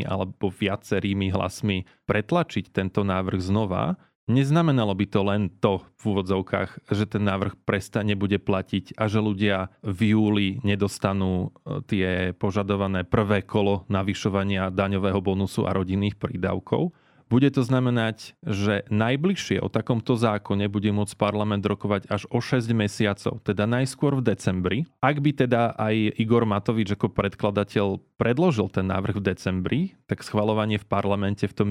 alebo 0.08 0.48
viacerými 0.48 1.36
hlasmi 1.36 1.84
pretlačiť 2.08 2.72
tento 2.72 3.04
návrh 3.04 3.44
znova, 3.44 4.00
Neznamenalo 4.26 4.98
by 4.98 5.06
to 5.06 5.22
len 5.22 5.54
to 5.62 5.86
v 6.02 6.04
úvodzovkách, 6.10 6.90
že 6.90 7.06
ten 7.06 7.22
návrh 7.30 7.62
prestane 7.62 8.18
bude 8.18 8.42
platiť 8.42 8.98
a 8.98 9.06
že 9.06 9.22
ľudia 9.22 9.70
v 9.86 10.18
júli 10.18 10.48
nedostanú 10.66 11.54
e, 11.54 11.86
tie 11.86 12.34
požadované 12.34 13.06
prvé 13.06 13.46
kolo 13.46 13.86
navyšovania 13.86 14.74
daňového 14.74 15.22
bonusu 15.22 15.70
a 15.70 15.78
rodinných 15.78 16.18
prídavkov 16.18 16.90
bude 17.26 17.50
to 17.50 17.66
znamenať, 17.66 18.38
že 18.46 18.86
najbližšie 18.94 19.58
o 19.62 19.72
takomto 19.72 20.14
zákone 20.14 20.70
bude 20.70 20.94
môcť 20.94 21.18
parlament 21.18 21.66
rokovať 21.66 22.06
až 22.06 22.30
o 22.30 22.38
6 22.38 22.70
mesiacov, 22.78 23.42
teda 23.42 23.66
najskôr 23.66 24.22
v 24.22 24.26
decembri. 24.30 24.78
Ak 25.02 25.20
by 25.20 25.46
teda 25.46 25.74
aj 25.74 26.22
Igor 26.22 26.46
Matovič 26.46 26.94
ako 26.94 27.10
predkladateľ 27.10 28.02
predložil 28.22 28.70
ten 28.70 28.86
návrh 28.88 29.20
v 29.20 29.26
decembri, 29.26 29.82
tak 30.06 30.22
schvalovanie 30.22 30.78
v 30.78 30.86
parlamente 30.86 31.50
v 31.50 31.56
tom 31.58 31.70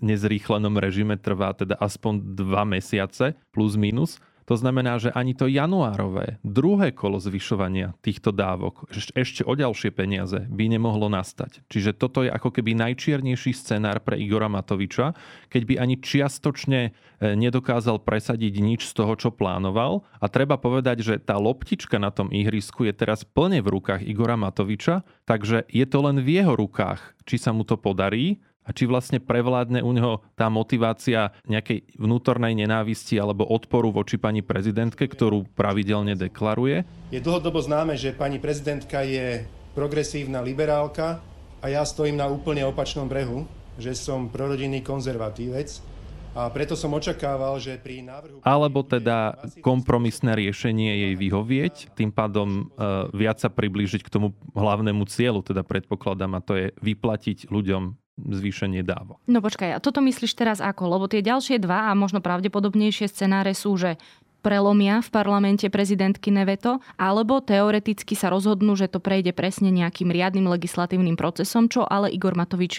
nezrýchlenom 0.00 0.80
režime 0.80 1.20
trvá 1.20 1.52
teda 1.52 1.76
aspoň 1.76 2.34
2 2.34 2.74
mesiace 2.76 3.36
plus 3.52 3.76
minus. 3.76 4.16
To 4.46 4.54
znamená, 4.54 5.02
že 5.02 5.10
ani 5.10 5.34
to 5.34 5.50
januárové 5.50 6.38
druhé 6.46 6.94
kolo 6.94 7.18
zvyšovania 7.18 7.98
týchto 7.98 8.30
dávok 8.30 8.86
ešte 8.94 9.42
o 9.42 9.52
ďalšie 9.58 9.90
peniaze 9.90 10.46
by 10.46 10.70
nemohlo 10.70 11.10
nastať. 11.10 11.66
Čiže 11.66 11.98
toto 11.98 12.22
je 12.22 12.30
ako 12.30 12.54
keby 12.54 12.78
najčiernejší 12.78 13.50
scenár 13.50 13.98
pre 14.06 14.14
Igora 14.22 14.46
Matoviča, 14.46 15.18
keď 15.50 15.62
by 15.66 15.74
ani 15.82 15.98
čiastočne 15.98 16.80
e, 16.86 16.90
nedokázal 17.34 17.98
presadiť 18.06 18.54
nič 18.62 18.86
z 18.86 18.92
toho, 18.94 19.18
čo 19.18 19.34
plánoval. 19.34 20.06
A 20.22 20.30
treba 20.30 20.54
povedať, 20.54 21.02
že 21.02 21.14
tá 21.18 21.34
loptička 21.42 21.98
na 21.98 22.14
tom 22.14 22.30
ihrisku 22.30 22.86
je 22.86 22.94
teraz 22.94 23.26
plne 23.26 23.58
v 23.58 23.68
rukách 23.74 24.06
Igora 24.06 24.38
Matoviča, 24.38 25.02
takže 25.26 25.66
je 25.66 25.86
to 25.90 25.98
len 26.06 26.22
v 26.22 26.38
jeho 26.38 26.54
rukách, 26.54 27.18
či 27.26 27.42
sa 27.42 27.50
mu 27.50 27.66
to 27.66 27.74
podarí 27.74 28.38
a 28.66 28.70
či 28.74 28.90
vlastne 28.90 29.22
prevládne 29.22 29.80
u 29.86 29.94
neho 29.94 30.12
tá 30.34 30.50
motivácia 30.50 31.30
nejakej 31.46 31.86
vnútornej 31.94 32.58
nenávisti 32.58 33.14
alebo 33.16 33.46
odporu 33.46 33.94
voči 33.94 34.18
pani 34.18 34.42
prezidentke, 34.42 35.06
ktorú 35.06 35.46
pravidelne 35.54 36.18
deklaruje. 36.18 36.82
Je 37.14 37.22
dlhodobo 37.22 37.62
známe, 37.62 37.94
že 37.94 38.10
pani 38.10 38.42
prezidentka 38.42 39.06
je 39.06 39.46
progresívna 39.78 40.42
liberálka 40.42 41.22
a 41.62 41.66
ja 41.70 41.86
stojím 41.86 42.18
na 42.18 42.26
úplne 42.26 42.66
opačnom 42.66 43.06
brehu, 43.06 43.46
že 43.78 43.94
som 43.94 44.26
prorodinný 44.26 44.82
konzervatívec. 44.82 45.94
A 46.36 46.52
preto 46.52 46.76
som 46.76 46.92
očakával, 46.92 47.56
že 47.56 47.80
pri 47.80 48.04
návrhu... 48.04 48.44
Alebo 48.44 48.84
teda 48.84 49.40
kompromisné 49.64 50.36
riešenie 50.36 51.08
jej 51.08 51.14
vyhovieť, 51.16 51.96
tým 51.96 52.12
pádom 52.12 52.68
e, 52.76 52.84
viac 53.16 53.40
sa 53.40 53.48
priblížiť 53.48 54.04
k 54.04 54.12
tomu 54.12 54.36
hlavnému 54.52 55.08
cieľu, 55.08 55.40
teda 55.40 55.64
predpokladám, 55.64 56.36
a 56.36 56.44
to 56.44 56.52
je 56.60 56.66
vyplatiť 56.84 57.48
ľuďom 57.48 57.96
zvýšenie 58.16 58.80
dávok. 58.80 59.20
No 59.28 59.44
počkaj, 59.44 59.76
a 59.76 59.82
toto 59.82 60.00
myslíš 60.00 60.32
teraz 60.32 60.58
ako? 60.64 60.88
Lebo 60.88 61.04
tie 61.06 61.20
ďalšie 61.20 61.60
dva 61.60 61.88
a 61.88 61.96
možno 61.96 62.24
pravdepodobnejšie 62.24 63.12
scenáre 63.12 63.52
sú, 63.52 63.76
že 63.76 64.00
prelomia 64.40 65.02
v 65.02 65.10
parlamente 65.10 65.66
prezidentky 65.66 66.30
Neveto, 66.30 66.78
alebo 66.94 67.42
teoreticky 67.42 68.14
sa 68.14 68.30
rozhodnú, 68.30 68.78
že 68.78 68.86
to 68.86 69.02
prejde 69.02 69.34
presne 69.34 69.74
nejakým 69.74 70.06
riadnym 70.06 70.46
legislatívnym 70.46 71.18
procesom, 71.18 71.66
čo 71.66 71.82
ale 71.82 72.14
Igor 72.14 72.38
Matovič 72.38 72.78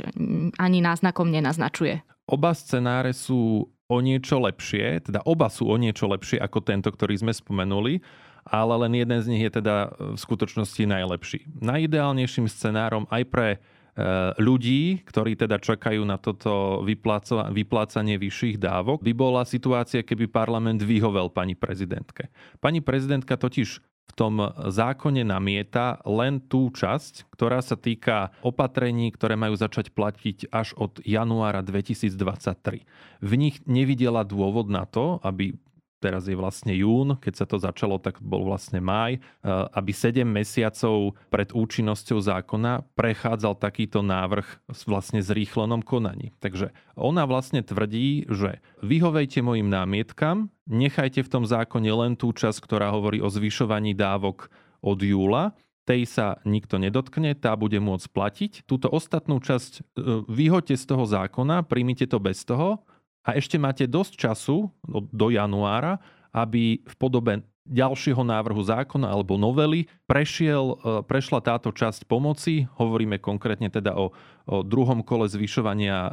ani 0.55 0.79
náznakom 0.79 1.27
nenaznačuje. 1.27 2.01
Oba 2.31 2.55
scenáre 2.55 3.11
sú 3.11 3.67
o 3.87 3.97
niečo 3.99 4.39
lepšie, 4.39 5.11
teda 5.11 5.23
oba 5.27 5.51
sú 5.51 5.67
o 5.67 5.75
niečo 5.75 6.07
lepšie 6.07 6.39
ako 6.39 6.59
tento, 6.63 6.87
ktorý 6.87 7.19
sme 7.19 7.35
spomenuli, 7.35 7.99
ale 8.47 8.73
len 8.87 9.03
jeden 9.03 9.19
z 9.19 9.27
nich 9.27 9.43
je 9.43 9.59
teda 9.59 9.91
v 9.91 10.19
skutočnosti 10.19 10.83
najlepší. 10.87 11.51
Najideálnejším 11.59 12.47
scenárom 12.47 13.03
aj 13.11 13.23
pre 13.27 13.47
ľudí, 14.37 15.01
ktorí 15.09 15.33
teda 15.33 15.57
čakajú 15.57 16.05
na 16.05 16.21
toto 16.21 16.85
vyplácanie 16.85 18.15
vyšších 18.21 18.61
dávok, 18.61 19.01
by 19.01 19.13
bola 19.17 19.41
situácia, 19.41 20.05
keby 20.05 20.29
parlament 20.29 20.85
vyhovel 20.85 21.33
pani 21.33 21.57
prezidentke. 21.57 22.29
Pani 22.61 22.85
prezidentka 22.85 23.33
totiž 23.33 23.81
v 23.81 24.13
tom 24.15 24.39
zákone 24.55 25.27
namieta 25.27 25.99
len 26.07 26.39
tú 26.39 26.71
časť, 26.71 27.27
ktorá 27.27 27.59
sa 27.59 27.75
týka 27.75 28.31
opatrení, 28.39 29.11
ktoré 29.11 29.35
majú 29.35 29.59
začať 29.59 29.91
platiť 29.91 30.47
až 30.47 30.71
od 30.79 31.03
januára 31.03 31.59
2023. 31.59 32.87
V 33.19 33.31
nich 33.35 33.59
nevidela 33.67 34.23
dôvod 34.23 34.71
na 34.71 34.87
to, 34.87 35.19
aby 35.27 35.59
teraz 35.97 36.29
je 36.29 36.37
vlastne 36.37 36.73
jún, 36.73 37.17
keď 37.17 37.33
sa 37.33 37.45
to 37.49 37.57
začalo, 37.57 37.97
tak 37.97 38.21
bol 38.21 38.45
vlastne 38.45 38.77
máj, 38.77 39.17
e, 39.17 39.19
aby 39.49 39.91
7 39.91 40.23
mesiacov 40.23 41.17
pred 41.33 41.49
účinnosťou 41.51 42.19
zákona 42.21 42.85
prechádzal 42.93 43.57
takýto 43.57 44.05
návrh 44.05 44.45
vlastne 44.85 45.19
zrýchlenom 45.21 45.81
konaní. 45.81 46.33
Takže 46.39 46.71
ona 46.93 47.25
vlastne 47.25 47.65
tvrdí, 47.65 48.29
že 48.29 48.61
vyhovejte 48.85 49.41
mojim 49.41 49.67
námietkam, 49.67 50.53
nechajte 50.69 51.25
v 51.25 51.31
tom 51.31 51.43
zákone 51.43 51.89
len 51.89 52.13
tú 52.13 52.29
časť, 52.33 52.59
ktorá 52.61 52.93
hovorí 52.93 53.21
o 53.21 53.29
zvyšovaní 53.29 53.97
dávok 53.97 54.49
od 54.85 54.99
júla, 55.01 55.57
tej 55.87 56.03
sa 56.03 56.35
nikto 56.43 56.75
nedotkne, 56.75 57.31
tá 57.31 57.55
bude 57.55 57.79
môcť 57.79 58.07
platiť. 58.11 58.51
Túto 58.67 58.91
ostatnú 58.91 59.39
časť 59.39 59.71
e, 59.79 59.81
vyhoďte 60.27 60.75
z 60.75 60.83
toho 60.83 61.07
zákona, 61.07 61.63
príjmite 61.63 62.11
to 62.11 62.19
bez 62.19 62.43
toho 62.43 62.83
a 63.27 63.35
ešte 63.35 63.59
máte 63.59 63.83
dosť 63.83 64.15
času 64.15 64.71
do 65.11 65.27
januára, 65.27 65.99
aby 66.31 66.79
v 66.79 66.95
podobe 66.95 67.43
ďalšieho 67.67 68.23
návrhu 68.23 68.63
zákona 68.63 69.11
alebo 69.11 69.35
novely 69.35 69.91
prešiel, 70.07 70.79
e, 70.79 71.03
prešla 71.03 71.43
táto 71.43 71.75
časť 71.75 72.07
pomoci. 72.07 72.63
Hovoríme 72.79 73.19
konkrétne 73.19 73.67
teda 73.67 73.91
o, 73.99 74.15
o 74.47 74.63
druhom 74.63 75.03
kole 75.03 75.27
zvyšovania 75.27 75.97
e, 76.07 76.11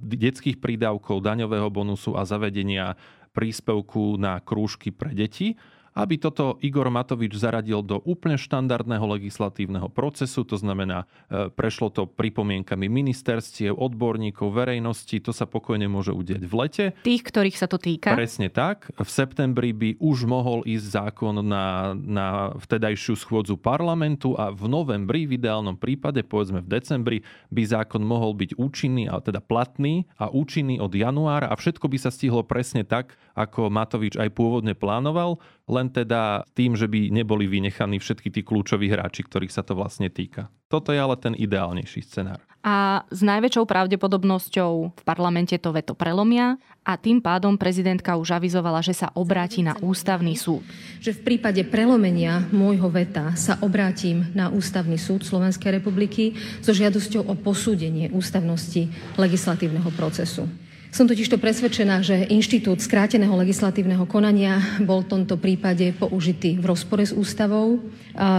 detských 0.00 0.64
prídavkov, 0.64 1.20
daňového 1.20 1.68
bonusu 1.68 2.16
a 2.16 2.24
zavedenia 2.24 2.96
príspevku 3.36 4.16
na 4.16 4.40
krúžky 4.40 4.88
pre 4.88 5.12
deti 5.12 5.60
aby 5.94 6.18
toto 6.18 6.58
Igor 6.58 6.90
Matovič 6.90 7.38
zaradil 7.38 7.80
do 7.86 8.02
úplne 8.02 8.34
štandardného 8.34 9.06
legislatívneho 9.14 9.86
procesu, 9.86 10.42
to 10.42 10.58
znamená, 10.58 11.06
e, 11.30 11.48
prešlo 11.54 11.88
to 11.94 12.02
pripomienkami 12.10 12.90
ministerstiev, 12.90 13.78
odborníkov, 13.78 14.50
verejnosti, 14.50 15.22
to 15.22 15.30
sa 15.30 15.46
pokojne 15.46 15.86
môže 15.86 16.10
udiať 16.10 16.42
v 16.42 16.54
lete. 16.58 16.84
Tých, 17.06 17.22
ktorých 17.22 17.56
sa 17.56 17.70
to 17.70 17.78
týka? 17.78 18.12
Presne 18.18 18.50
tak. 18.50 18.90
V 18.98 19.06
septembri 19.06 19.70
by 19.70 20.02
už 20.02 20.26
mohol 20.26 20.66
ísť 20.66 20.86
zákon 20.98 21.38
na, 21.46 21.94
na 21.94 22.50
vtedajšiu 22.58 23.14
schôdzu 23.14 23.54
parlamentu 23.54 24.34
a 24.34 24.50
v 24.50 24.66
novembri, 24.66 25.30
v 25.30 25.38
ideálnom 25.38 25.78
prípade, 25.78 26.26
povedzme 26.26 26.58
v 26.58 26.68
decembri, 26.68 27.18
by 27.54 27.62
zákon 27.62 28.02
mohol 28.02 28.34
byť 28.34 28.58
účinný, 28.58 29.06
a 29.06 29.22
teda 29.22 29.38
platný 29.38 30.10
a 30.18 30.26
účinný 30.26 30.82
od 30.82 30.90
januára 30.90 31.46
a 31.46 31.54
všetko 31.54 31.86
by 31.86 31.98
sa 32.02 32.10
stihlo 32.10 32.42
presne 32.42 32.82
tak, 32.82 33.14
ako 33.38 33.70
Matovič 33.70 34.18
aj 34.18 34.30
pôvodne 34.34 34.74
plánoval 34.74 35.38
len 35.64 35.88
teda 35.88 36.44
tým, 36.52 36.76
že 36.76 36.84
by 36.84 37.08
neboli 37.08 37.48
vynechaní 37.48 37.96
všetky 37.96 38.28
tí 38.28 38.40
kľúčoví 38.44 38.92
hráči, 38.92 39.24
ktorých 39.24 39.52
sa 39.52 39.64
to 39.64 39.72
vlastne 39.72 40.12
týka. 40.12 40.52
Toto 40.68 40.92
je 40.92 41.00
ale 41.00 41.16
ten 41.16 41.32
ideálnejší 41.32 42.00
scenár. 42.04 42.40
A 42.64 43.04
s 43.12 43.20
najväčšou 43.20 43.68
pravdepodobnosťou 43.68 44.72
v 44.96 45.02
parlamente 45.04 45.52
to 45.60 45.68
veto 45.68 45.92
prelomia 45.92 46.56
a 46.80 46.96
tým 46.96 47.20
pádom 47.20 47.60
prezidentka 47.60 48.16
už 48.16 48.40
avizovala, 48.40 48.80
že 48.80 48.96
sa 48.96 49.12
obráti 49.12 49.60
na 49.60 49.76
ústavný 49.84 50.32
súd. 50.32 50.64
Že 51.04 51.20
v 51.20 51.24
prípade 51.28 51.60
prelomenia 51.68 52.40
môjho 52.52 52.88
veta 52.88 53.36
sa 53.36 53.60
obrátim 53.60 54.32
na 54.32 54.48
ústavný 54.48 54.96
súd 54.96 55.28
Slovenskej 55.28 55.76
republiky 55.76 56.36
so 56.64 56.72
žiadosťou 56.72 57.28
o 57.28 57.36
posúdenie 57.36 58.08
ústavnosti 58.12 58.88
legislatívneho 59.20 59.92
procesu. 59.92 60.48
Som 60.94 61.10
totiž 61.10 61.26
to 61.26 61.42
presvedčená, 61.42 62.06
že 62.06 62.22
inštitút 62.30 62.78
skráteného 62.78 63.34
legislatívneho 63.34 64.06
konania 64.06 64.62
bol 64.78 65.02
v 65.02 65.10
tomto 65.10 65.34
prípade 65.34 65.90
použitý 65.98 66.54
v 66.54 66.70
rozpore 66.70 67.02
s 67.02 67.10
ústavou, 67.10 67.82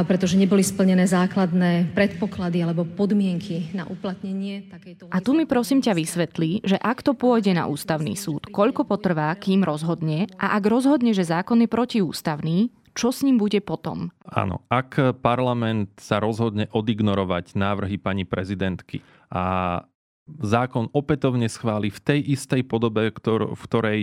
pretože 0.08 0.40
neboli 0.40 0.64
splnené 0.64 1.04
základné 1.04 1.92
predpoklady 1.92 2.64
alebo 2.64 2.88
podmienky 2.88 3.76
na 3.76 3.84
uplatnenie 3.84 4.72
takejto... 4.72 5.12
A 5.12 5.20
tu 5.20 5.36
mi 5.36 5.44
prosím 5.44 5.84
ťa 5.84 6.00
vysvetlí, 6.00 6.64
že 6.64 6.80
ak 6.80 7.04
to 7.04 7.12
pôjde 7.12 7.52
na 7.52 7.68
ústavný 7.68 8.16
súd, 8.16 8.48
koľko 8.48 8.88
potrvá, 8.88 9.36
kým 9.36 9.60
rozhodne 9.60 10.32
a 10.40 10.56
ak 10.56 10.64
rozhodne, 10.72 11.12
že 11.12 11.28
zákon 11.28 11.60
je 11.60 11.68
protiústavný, 11.68 12.72
čo 12.96 13.12
s 13.12 13.28
ním 13.28 13.36
bude 13.36 13.60
potom? 13.60 14.16
Áno, 14.32 14.64
ak 14.72 15.20
parlament 15.20 15.92
sa 16.00 16.24
rozhodne 16.24 16.72
odignorovať 16.72 17.52
návrhy 17.60 18.00
pani 18.00 18.24
prezidentky 18.24 19.04
a 19.28 19.84
zákon 20.28 20.90
opätovne 20.92 21.46
schváli 21.46 21.94
v 21.94 22.00
tej 22.02 22.20
istej 22.34 22.66
podobe, 22.66 23.14
v 23.14 23.62
ktorej 23.66 24.02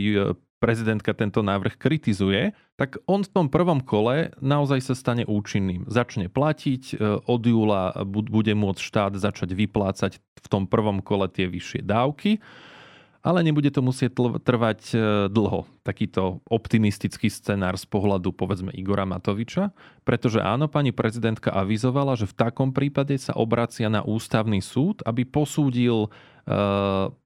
prezidentka 0.63 1.11
tento 1.11 1.43
návrh 1.43 1.75
kritizuje, 1.75 2.55
tak 2.79 3.03
on 3.11 3.27
v 3.27 3.33
tom 3.35 3.47
prvom 3.51 3.83
kole 3.83 4.31
naozaj 4.39 4.79
sa 4.79 4.95
stane 4.95 5.27
účinným. 5.27 5.91
Začne 5.91 6.31
platiť, 6.31 6.83
e, 6.95 7.19
od 7.27 7.43
júla 7.43 7.99
bude 8.07 8.55
môcť 8.55 8.79
štát 8.79 9.13
začať 9.19 9.59
vyplácať 9.59 10.23
v 10.23 10.47
tom 10.47 10.71
prvom 10.71 11.03
kole 11.03 11.27
tie 11.27 11.51
vyššie 11.51 11.83
dávky, 11.83 12.39
ale 13.23 13.47
nebude 13.47 13.71
to 13.71 13.81
musieť 13.81 14.19
trvať 14.43 14.81
e, 14.93 14.97
dlho. 15.31 15.65
Takýto 15.87 16.43
optimistický 16.51 17.31
scenár 17.31 17.79
z 17.79 17.87
pohľadu 17.87 18.35
povedzme 18.35 18.75
Igora 18.75 19.07
Matoviča, 19.07 19.71
pretože 20.03 20.43
áno, 20.43 20.67
pani 20.67 20.91
prezidentka 20.91 21.55
avizovala, 21.55 22.19
že 22.19 22.27
v 22.27 22.35
takom 22.35 22.75
prípade 22.75 23.15
sa 23.17 23.33
obracia 23.39 23.87
na 23.87 24.03
ústavný 24.03 24.59
súd, 24.59 25.07
aby 25.07 25.23
posúdil, 25.23 26.11
e, 26.45 26.59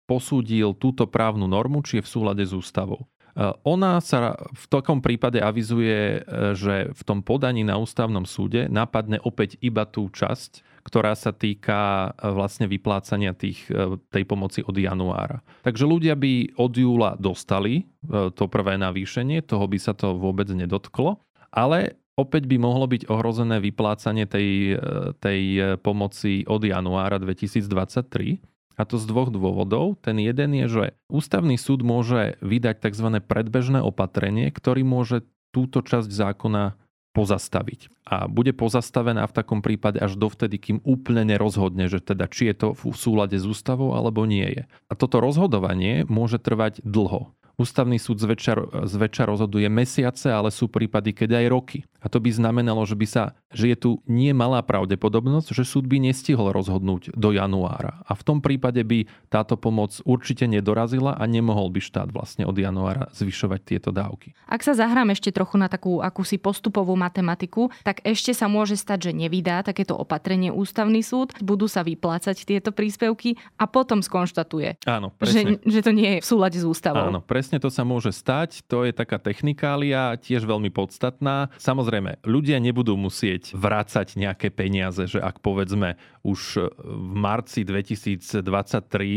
posúdil 0.04 0.76
túto 0.76 1.08
právnu 1.08 1.48
normu, 1.48 1.80
či 1.80 1.98
je 1.98 2.04
v 2.04 2.12
súlade 2.12 2.44
s 2.44 2.52
ústavou. 2.52 3.08
Eh, 3.36 3.52
ona 3.68 4.00
sa 4.00 4.32
v 4.56 4.64
takom 4.72 5.04
prípade 5.04 5.36
avizuje, 5.44 6.24
že 6.56 6.88
v 6.96 7.02
tom 7.04 7.20
podaní 7.20 7.68
na 7.68 7.76
ústavnom 7.76 8.24
súde 8.24 8.64
napadne 8.72 9.20
opäť 9.20 9.60
iba 9.60 9.84
tú 9.84 10.08
časť, 10.08 10.64
ktorá 10.86 11.18
sa 11.18 11.34
týka 11.34 12.14
eh, 12.14 12.30
vlastne 12.30 12.70
vyplácania 12.70 13.34
tých, 13.34 13.66
tej 14.14 14.24
pomoci 14.24 14.62
od 14.62 14.78
januára. 14.78 15.42
Takže 15.66 15.82
ľudia 15.82 16.14
by 16.14 16.54
od 16.54 16.72
júla 16.78 17.18
dostali 17.18 17.90
to 18.06 18.46
prvé 18.46 18.78
navýšenie, 18.78 19.42
toho 19.42 19.66
by 19.66 19.78
sa 19.82 19.90
to 19.90 20.14
vôbec 20.14 20.46
nedotklo, 20.46 21.18
ale 21.50 21.98
opäť 22.14 22.46
by 22.46 22.56
mohlo 22.62 22.86
byť 22.86 23.10
ohrozené 23.10 23.58
vyplácanie 23.58 24.30
tej, 24.30 24.78
tej 25.18 25.40
pomoci 25.82 26.46
od 26.46 26.62
januára 26.62 27.18
2023 27.18 28.38
a 28.76 28.82
to 28.84 29.00
z 29.00 29.04
dvoch 29.08 29.32
dôvodov. 29.32 29.96
Ten 30.04 30.20
jeden 30.20 30.52
je, 30.52 30.66
že 30.68 30.84
ústavný 31.08 31.56
súd 31.56 31.80
môže 31.80 32.36
vydať 32.44 32.84
tzv. 32.84 33.24
predbežné 33.24 33.80
opatrenie, 33.80 34.52
ktorý 34.52 34.84
môže 34.84 35.24
túto 35.50 35.80
časť 35.80 36.12
zákona 36.12 36.76
pozastaviť. 37.16 37.88
A 38.04 38.28
bude 38.28 38.52
pozastavená 38.52 39.24
v 39.24 39.32
takom 39.32 39.64
prípade 39.64 39.96
až 39.96 40.20
dovtedy, 40.20 40.60
kým 40.60 40.78
úplne 40.84 41.24
nerozhodne, 41.24 41.88
že 41.88 42.04
teda 42.04 42.28
či 42.28 42.52
je 42.52 42.54
to 42.60 42.68
v 42.76 42.92
súlade 42.92 43.40
s 43.40 43.48
ústavou 43.48 43.96
alebo 43.96 44.28
nie 44.28 44.44
je. 44.44 44.62
A 44.86 44.92
toto 44.92 45.24
rozhodovanie 45.24 46.04
môže 46.04 46.36
trvať 46.36 46.84
dlho. 46.84 47.32
Ústavný 47.56 47.96
súd 47.96 48.20
zväčša, 48.20 48.84
zväčša 48.84 49.24
rozhoduje 49.32 49.64
mesiace, 49.72 50.28
ale 50.28 50.52
sú 50.52 50.68
prípady, 50.68 51.16
keď 51.16 51.40
aj 51.40 51.46
roky. 51.48 51.78
A 52.06 52.12
to 52.12 52.22
by 52.22 52.30
znamenalo, 52.30 52.86
že, 52.86 52.94
by 52.94 53.06
sa, 53.10 53.34
že 53.50 53.74
je 53.74 53.76
tu 53.76 53.90
nie 54.06 54.30
malá 54.30 54.62
pravdepodobnosť, 54.62 55.50
že 55.50 55.66
súd 55.66 55.90
by 55.90 55.98
nestihol 55.98 56.54
rozhodnúť 56.54 57.10
do 57.18 57.34
januára. 57.34 58.06
A 58.06 58.14
v 58.14 58.22
tom 58.22 58.38
prípade 58.38 58.78
by 58.86 59.10
táto 59.26 59.58
pomoc 59.58 59.98
určite 60.06 60.46
nedorazila 60.46 61.18
a 61.18 61.26
nemohol 61.26 61.74
by 61.74 61.82
štát 61.82 62.14
vlastne 62.14 62.46
od 62.46 62.54
januára 62.54 63.10
zvyšovať 63.10 63.60
tieto 63.66 63.90
dávky. 63.90 64.38
Ak 64.46 64.62
sa 64.62 64.78
zahrám 64.78 65.10
ešte 65.10 65.34
trochu 65.34 65.58
na 65.58 65.66
takú 65.66 65.98
akúsi 65.98 66.38
postupovú 66.38 66.94
matematiku, 66.94 67.74
tak 67.82 68.06
ešte 68.06 68.30
sa 68.30 68.46
môže 68.46 68.78
stať, 68.78 69.10
že 69.10 69.26
nevydá 69.26 69.66
takéto 69.66 69.98
opatrenie 69.98 70.54
ústavný 70.54 71.02
súd, 71.02 71.34
budú 71.42 71.66
sa 71.66 71.82
vyplácať 71.82 72.46
tieto 72.46 72.70
príspevky 72.70 73.34
a 73.58 73.66
potom 73.66 73.98
skonštatuje, 74.06 74.86
Áno, 74.86 75.10
že, 75.18 75.58
že 75.66 75.80
to 75.82 75.90
nie 75.90 76.18
je 76.18 76.22
v 76.22 76.26
súlade 76.28 76.58
s 76.62 76.66
ústavou. 76.68 77.10
Áno, 77.10 77.18
presne 77.24 77.56
presne 77.56 77.72
to 77.72 77.72
sa 77.72 77.88
môže 77.88 78.12
stať, 78.12 78.60
to 78.68 78.84
je 78.84 78.92
taká 78.92 79.16
technikália, 79.16 80.12
tiež 80.20 80.44
veľmi 80.44 80.68
podstatná. 80.68 81.48
Samozrejme, 81.56 81.95
ľudia 82.24 82.58
nebudú 82.58 82.98
musieť 82.98 83.54
vrácať 83.54 84.16
nejaké 84.18 84.48
peniaze, 84.50 85.06
že 85.06 85.20
ak 85.20 85.40
povedzme 85.40 86.00
už 86.26 86.72
v 86.74 87.12
marci 87.14 87.62
2023 87.62 88.42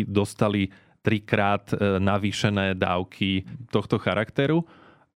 dostali 0.05 0.69
trikrát 0.99 1.71
e, 1.71 1.97
navýšené 2.03 2.75
dávky 2.75 3.47
tohto 3.71 3.97
charakteru, 3.97 4.67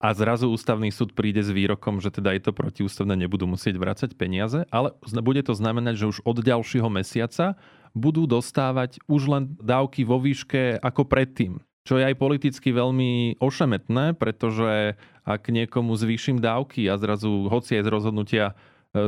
a 0.01 0.17
zrazu 0.17 0.49
ústavný 0.49 0.89
súd 0.89 1.13
príde 1.13 1.45
s 1.45 1.53
výrokom, 1.53 2.01
že 2.01 2.09
teda 2.09 2.33
je 2.33 2.49
to 2.49 2.57
protiústavné, 2.57 3.21
nebudú 3.21 3.45
musieť 3.45 3.77
vrácať 3.77 4.17
peniaze, 4.17 4.65
ale 4.73 4.97
bude 5.21 5.45
to 5.45 5.53
znamenať, 5.53 6.01
že 6.01 6.09
už 6.17 6.19
od 6.25 6.41
ďalšieho 6.41 6.89
mesiaca 6.89 7.61
budú 7.93 8.25
dostávať 8.25 8.97
už 9.05 9.29
len 9.29 9.43
dávky 9.61 10.09
vo 10.09 10.17
výške 10.17 10.81
ako 10.81 11.05
predtým 11.05 11.61
čo 11.85 11.97
je 11.97 12.05
aj 12.05 12.17
politicky 12.21 12.71
veľmi 12.71 13.41
ošemetné, 13.41 14.17
pretože 14.17 15.01
ak 15.25 15.49
niekomu 15.49 15.97
zvýšim 15.97 16.41
dávky 16.41 16.89
a 16.89 16.99
zrazu, 17.01 17.49
hoci 17.49 17.81
aj 17.81 17.85
z 17.87 17.93
rozhodnutia 17.93 18.47
e, 18.51 18.55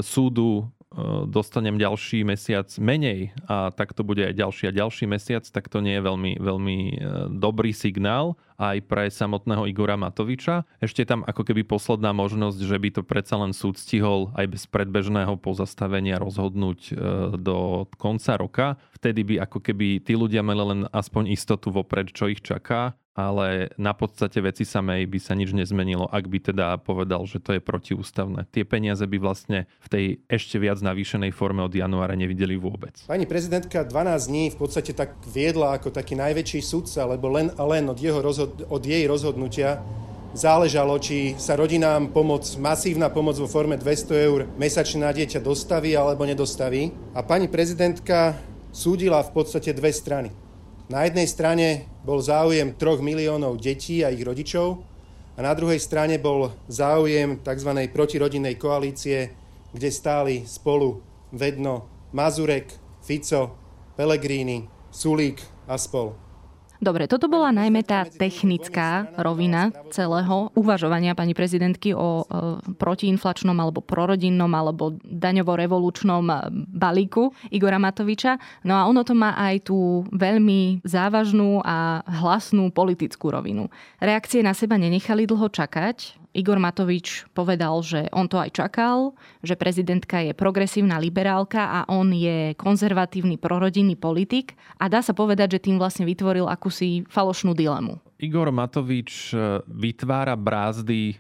súdu 0.01 0.61
e, 0.61 0.65
dostanem 1.29 1.77
ďalší 1.77 2.25
mesiac 2.25 2.69
menej 2.81 3.33
a 3.49 3.73
tak 3.73 3.93
to 3.93 4.07
bude 4.07 4.23
aj 4.25 4.35
ďalší 4.37 4.65
a 4.71 4.77
ďalší 4.77 5.05
mesiac, 5.09 5.45
tak 5.45 5.69
to 5.69 5.85
nie 5.85 5.99
je 5.99 6.03
veľmi, 6.05 6.33
veľmi 6.41 6.79
e, 6.79 6.95
dobrý 7.33 7.77
signál 7.77 8.39
aj 8.63 8.79
pre 8.87 9.11
samotného 9.11 9.67
Igora 9.67 9.99
Matoviča. 9.99 10.63
Ešte 10.79 11.03
tam 11.03 11.27
ako 11.27 11.43
keby 11.43 11.67
posledná 11.67 12.15
možnosť, 12.15 12.63
že 12.63 12.77
by 12.79 12.89
to 12.95 13.03
predsa 13.03 13.35
len 13.43 13.51
súd 13.51 13.75
stihol 13.75 14.31
aj 14.39 14.47
bez 14.47 14.63
predbežného 14.71 15.35
pozastavenia 15.43 16.23
rozhodnúť 16.23 16.95
do 17.43 17.91
konca 17.99 18.39
roka. 18.39 18.67
Vtedy 18.95 19.27
by 19.27 19.35
ako 19.51 19.59
keby 19.59 19.99
tí 20.07 20.15
ľudia 20.15 20.47
mali 20.47 20.63
len 20.63 20.81
aspoň 20.95 21.35
istotu 21.35 21.75
vopred, 21.75 22.15
čo 22.15 22.31
ich 22.31 22.39
čaká 22.39 22.95
ale 23.13 23.69
na 23.77 23.93
podstate 23.93 24.41
veci 24.41 24.65
samej 24.65 25.05
by 25.05 25.19
sa 25.21 25.37
nič 25.37 25.53
nezmenilo, 25.53 26.09
ak 26.09 26.25
by 26.29 26.39
teda 26.41 26.81
povedal, 26.81 27.29
že 27.29 27.45
to 27.45 27.57
je 27.57 27.61
protiústavné. 27.61 28.49
Tie 28.49 28.65
peniaze 28.65 29.05
by 29.05 29.19
vlastne 29.21 29.69
v 29.85 29.89
tej 29.89 30.05
ešte 30.33 30.57
viac 30.57 30.81
navýšenej 30.81 31.31
forme 31.37 31.61
od 31.61 31.73
januára 31.73 32.17
nevideli 32.17 32.57
vôbec. 32.57 32.97
Pani 33.05 33.29
prezidentka 33.29 33.85
12 33.85 34.33
dní 34.33 34.45
v 34.49 34.57
podstate 34.57 34.97
tak 34.97 35.21
viedla 35.29 35.77
ako 35.77 35.93
taký 35.93 36.17
najväčší 36.17 36.61
sudca, 36.65 37.05
lebo 37.05 37.29
len 37.29 37.53
a 37.61 37.63
len 37.69 37.85
od, 37.93 38.01
jeho 38.01 38.25
rozhod- 38.25 38.52
od 38.69 38.83
jej 38.85 39.05
rozhodnutia 39.09 39.81
záležalo, 40.33 40.97
či 40.97 41.37
sa 41.37 41.57
rodinám 41.57 42.09
pomoc, 42.09 42.45
masívna 42.57 43.13
pomoc 43.13 43.37
vo 43.37 43.49
forme 43.49 43.77
200 43.77 44.27
eur 44.29 44.41
mesačne 44.57 45.05
na 45.05 45.13
dieťa 45.13 45.45
dostaví 45.45 45.93
alebo 45.93 46.25
nedostaví. 46.25 46.93
A 47.13 47.21
pani 47.21 47.49
prezidentka 47.49 48.37
súdila 48.73 49.21
v 49.21 49.31
podstate 49.37 49.77
dve 49.77 49.93
strany. 49.93 50.33
Na 50.89 51.05
jednej 51.05 51.29
strane 51.29 51.67
bol 52.05 52.21
záujem 52.21 52.77
3 52.77 53.01
miliónov 53.01 53.61
detí 53.61 54.05
a 54.05 54.13
ich 54.13 54.25
rodičov 54.25 54.81
a 55.37 55.41
na 55.41 55.53
druhej 55.57 55.81
strane 55.81 56.21
bol 56.21 56.53
záujem 56.69 57.41
tzv. 57.41 57.71
protirodinnej 57.93 58.61
koalície, 58.61 59.33
kde 59.73 59.89
stáli 59.89 60.45
spolu 60.45 61.01
vedno 61.33 61.89
Mazurek, 62.13 62.69
Fico, 63.01 63.57
Pellegrini, 63.97 64.69
Sulík 64.93 65.41
a 65.65 65.81
spol. 65.81 66.22
Dobre, 66.83 67.07
toto 67.07 67.31
bola 67.31 67.55
najmä 67.55 67.87
tá 67.87 68.03
technická 68.03 69.07
rovina 69.15 69.71
celého 69.95 70.51
uvažovania 70.59 71.15
pani 71.15 71.31
prezidentky 71.31 71.95
o 71.95 72.27
e, 72.27 72.59
protiinflačnom 72.75 73.55
alebo 73.55 73.79
prorodinnom 73.79 74.51
alebo 74.51 74.99
daňovo-revolučnom 75.07 76.27
e, 76.27 76.35
balíku 76.75 77.31
Igora 77.55 77.79
Matoviča. 77.79 78.35
No 78.67 78.75
a 78.75 78.91
ono 78.91 79.07
to 79.07 79.15
má 79.15 79.39
aj 79.39 79.71
tú 79.71 80.03
veľmi 80.11 80.83
závažnú 80.83 81.63
a 81.63 82.03
hlasnú 82.03 82.75
politickú 82.75 83.31
rovinu. 83.31 83.71
Reakcie 84.03 84.43
na 84.43 84.51
seba 84.51 84.75
nenechali 84.75 85.23
dlho 85.23 85.55
čakať. 85.55 86.22
Igor 86.33 86.57
Matovič 86.57 87.29
povedal, 87.37 87.85
že 87.85 88.09
on 88.09 88.25
to 88.25 88.41
aj 88.41 88.57
čakal, 88.57 89.13
že 89.45 89.53
prezidentka 89.53 90.25
je 90.25 90.33
progresívna 90.33 90.97
liberálka 90.97 91.61
a 91.61 91.81
on 91.93 92.09
je 92.13 92.57
konzervatívny 92.57 93.37
prorodinný 93.37 94.01
politik 94.01 94.57
a 94.81 94.89
dá 94.89 95.05
sa 95.05 95.13
povedať, 95.13 95.61
že 95.61 95.65
tým 95.69 95.77
vlastne 95.77 96.09
vytvoril 96.09 96.49
akúsi 96.49 97.05
falošnú 97.13 97.53
dilemu. 97.53 98.01
Igor 98.23 98.49
Matovič 98.55 99.35
e, 99.35 99.61
vytvára 99.67 100.39
brázdy 100.39 101.13
e, 101.13 101.15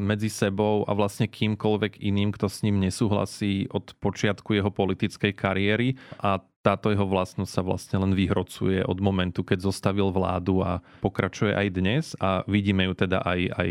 medzi 0.00 0.32
sebou 0.32 0.82
a 0.88 0.96
vlastne 0.96 1.28
kýmkoľvek 1.28 2.00
iným, 2.00 2.32
kto 2.34 2.48
s 2.48 2.64
ním 2.66 2.80
nesúhlasí 2.80 3.68
od 3.70 3.92
počiatku 4.02 4.56
jeho 4.56 4.72
politickej 4.72 5.36
kariéry 5.36 6.00
a 6.18 6.42
táto 6.60 6.92
jeho 6.92 7.08
vlastnosť 7.08 7.52
sa 7.52 7.62
vlastne 7.64 7.96
len 8.04 8.12
vyhrocuje 8.12 8.84
od 8.84 8.98
momentu, 9.00 9.40
keď 9.40 9.64
zostavil 9.64 10.12
vládu 10.12 10.60
a 10.60 10.84
pokračuje 11.00 11.56
aj 11.56 11.68
dnes 11.72 12.04
a 12.20 12.44
vidíme 12.44 12.84
ju 12.84 12.92
teda 12.92 13.24
aj, 13.24 13.40
aj 13.56 13.70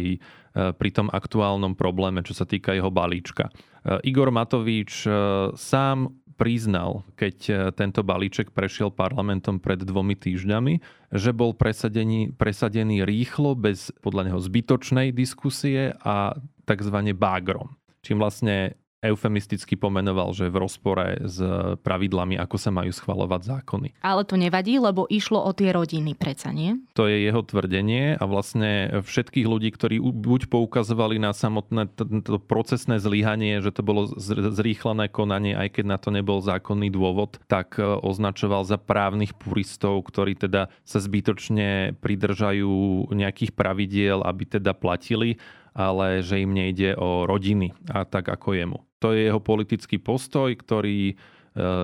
E, 0.49 0.73
pri 0.73 0.89
tom 0.89 1.07
aktuálnom 1.13 1.77
probléme, 1.77 2.25
čo 2.25 2.33
sa 2.33 2.43
týka 2.43 2.73
jeho 2.73 2.89
balíčka. 2.89 3.49
E, 3.85 4.01
Igor 4.09 4.33
Matovič 4.33 5.05
e, 5.05 5.11
sám 5.53 6.09
priznal, 6.39 7.03
keď 7.19 7.67
tento 7.75 7.99
balíček 7.99 8.55
prešiel 8.55 8.95
parlamentom 8.95 9.59
pred 9.59 9.83
dvomi 9.83 10.15
týždňami, 10.15 10.79
že 11.11 11.35
bol 11.35 11.51
presadený, 11.51 12.31
presadený 12.31 13.03
rýchlo, 13.03 13.59
bez 13.59 13.91
podľa 13.99 14.31
neho 14.31 14.39
zbytočnej 14.39 15.11
diskusie 15.11 15.91
a 15.99 16.39
tzv. 16.63 16.97
bágrom. 17.11 17.75
Čím 18.07 18.23
vlastne 18.23 18.79
eufemisticky 18.99 19.79
pomenoval, 19.79 20.35
že 20.35 20.51
v 20.51 20.59
rozpore 20.59 21.23
s 21.23 21.39
pravidlami, 21.79 22.35
ako 22.35 22.57
sa 22.59 22.71
majú 22.71 22.91
schvalovať 22.91 23.41
zákony. 23.47 23.87
Ale 24.03 24.27
to 24.27 24.35
nevadí, 24.35 24.75
lebo 24.75 25.07
išlo 25.07 25.39
o 25.39 25.51
tie 25.55 25.71
rodiny, 25.71 26.19
preca 26.19 26.51
nie? 26.51 26.75
To 26.99 27.07
je 27.07 27.23
jeho 27.23 27.39
tvrdenie 27.39 28.19
a 28.19 28.23
vlastne 28.27 28.99
všetkých 28.99 29.47
ľudí, 29.47 29.71
ktorí 29.71 30.03
buď 30.03 30.51
poukazovali 30.51 31.15
na 31.15 31.31
samotné 31.31 31.87
to 31.95 32.43
procesné 32.43 32.99
zlyhanie, 32.99 33.63
že 33.63 33.71
to 33.71 33.81
bolo 33.87 34.11
zrýchlené 34.19 35.07
konanie, 35.07 35.55
aj 35.55 35.79
keď 35.79 35.85
na 35.87 35.97
to 35.97 36.11
nebol 36.11 36.43
zákonný 36.43 36.91
dôvod, 36.91 37.39
tak 37.47 37.79
e, 37.79 37.83
označoval 37.83 38.67
za 38.67 38.75
právnych 38.75 39.31
puristov, 39.35 40.03
ktorí 40.11 40.35
teda 40.35 40.67
sa 40.83 40.99
zbytočne 40.99 41.95
pridržajú 42.03 43.07
nejakých 43.15 43.55
pravidiel, 43.55 44.19
aby 44.27 44.59
teda 44.59 44.75
platili 44.75 45.39
ale 45.79 46.25
že 46.25 46.41
im 46.43 46.51
nejde 46.51 46.97
o 46.99 47.23
rodiny 47.23 47.71
a 47.87 48.03
tak 48.03 48.27
ako 48.27 48.57
jemu. 48.57 48.88
To 48.99 49.15
je 49.15 49.31
jeho 49.31 49.39
politický 49.39 49.95
postoj, 49.95 50.51
ktorý 50.51 51.11
e, 51.11 51.15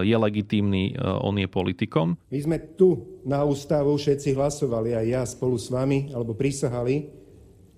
je 0.03 0.15
legitímny, 0.15 0.91
e, 0.91 0.93
on 0.99 1.39
je 1.39 1.47
politikom. 1.47 2.19
My 2.27 2.39
sme 2.43 2.57
tu 2.75 3.19
na 3.23 3.47
ústavu 3.47 3.95
všetci 3.95 4.35
hlasovali, 4.35 4.91
aj 4.93 5.05
ja 5.07 5.23
spolu 5.23 5.55
s 5.55 5.71
vami, 5.71 6.11
alebo 6.11 6.35
prisahali, 6.35 7.07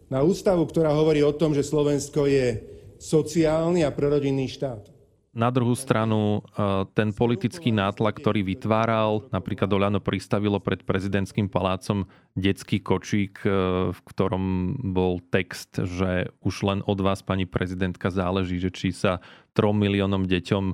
na 0.08 0.23
ústavu, 0.23 0.63
ktorá 0.63 0.95
hovorí 0.95 1.19
o 1.19 1.36
tom, 1.36 1.52
že 1.52 1.67
Slovensko 1.67 2.26
je 2.26 2.63
sociálny 2.97 3.84
a 3.84 3.91
prorodinný 3.91 4.47
štát. 4.47 4.97
Na 5.38 5.54
druhú 5.54 5.78
stranu 5.78 6.41
e, 6.41 6.89
ten 6.97 7.13
politický 7.13 7.69
nátlak, 7.69 8.17
ktorý 8.17 8.41
vytváral, 8.41 9.30
napríklad 9.30 9.69
Oľano 9.69 10.02
pristavilo 10.02 10.58
pred 10.58 10.82
prezidentským 10.82 11.45
palácom 11.45 12.10
detský 12.34 12.82
kočík, 12.82 13.45
e, 13.45 13.50
v 13.93 14.00
ktorom 14.02 14.73
bol 14.97 15.21
text, 15.30 15.78
že 15.78 16.34
už 16.41 16.56
len 16.65 16.80
od 16.89 16.97
vás, 17.06 17.21
pani 17.21 17.45
prezidentka, 17.45 18.10
záleží, 18.10 18.58
že 18.58 18.73
či 18.73 18.89
sa 18.89 19.21
trom 19.54 19.78
miliónom 19.78 20.26
deťom 20.26 20.65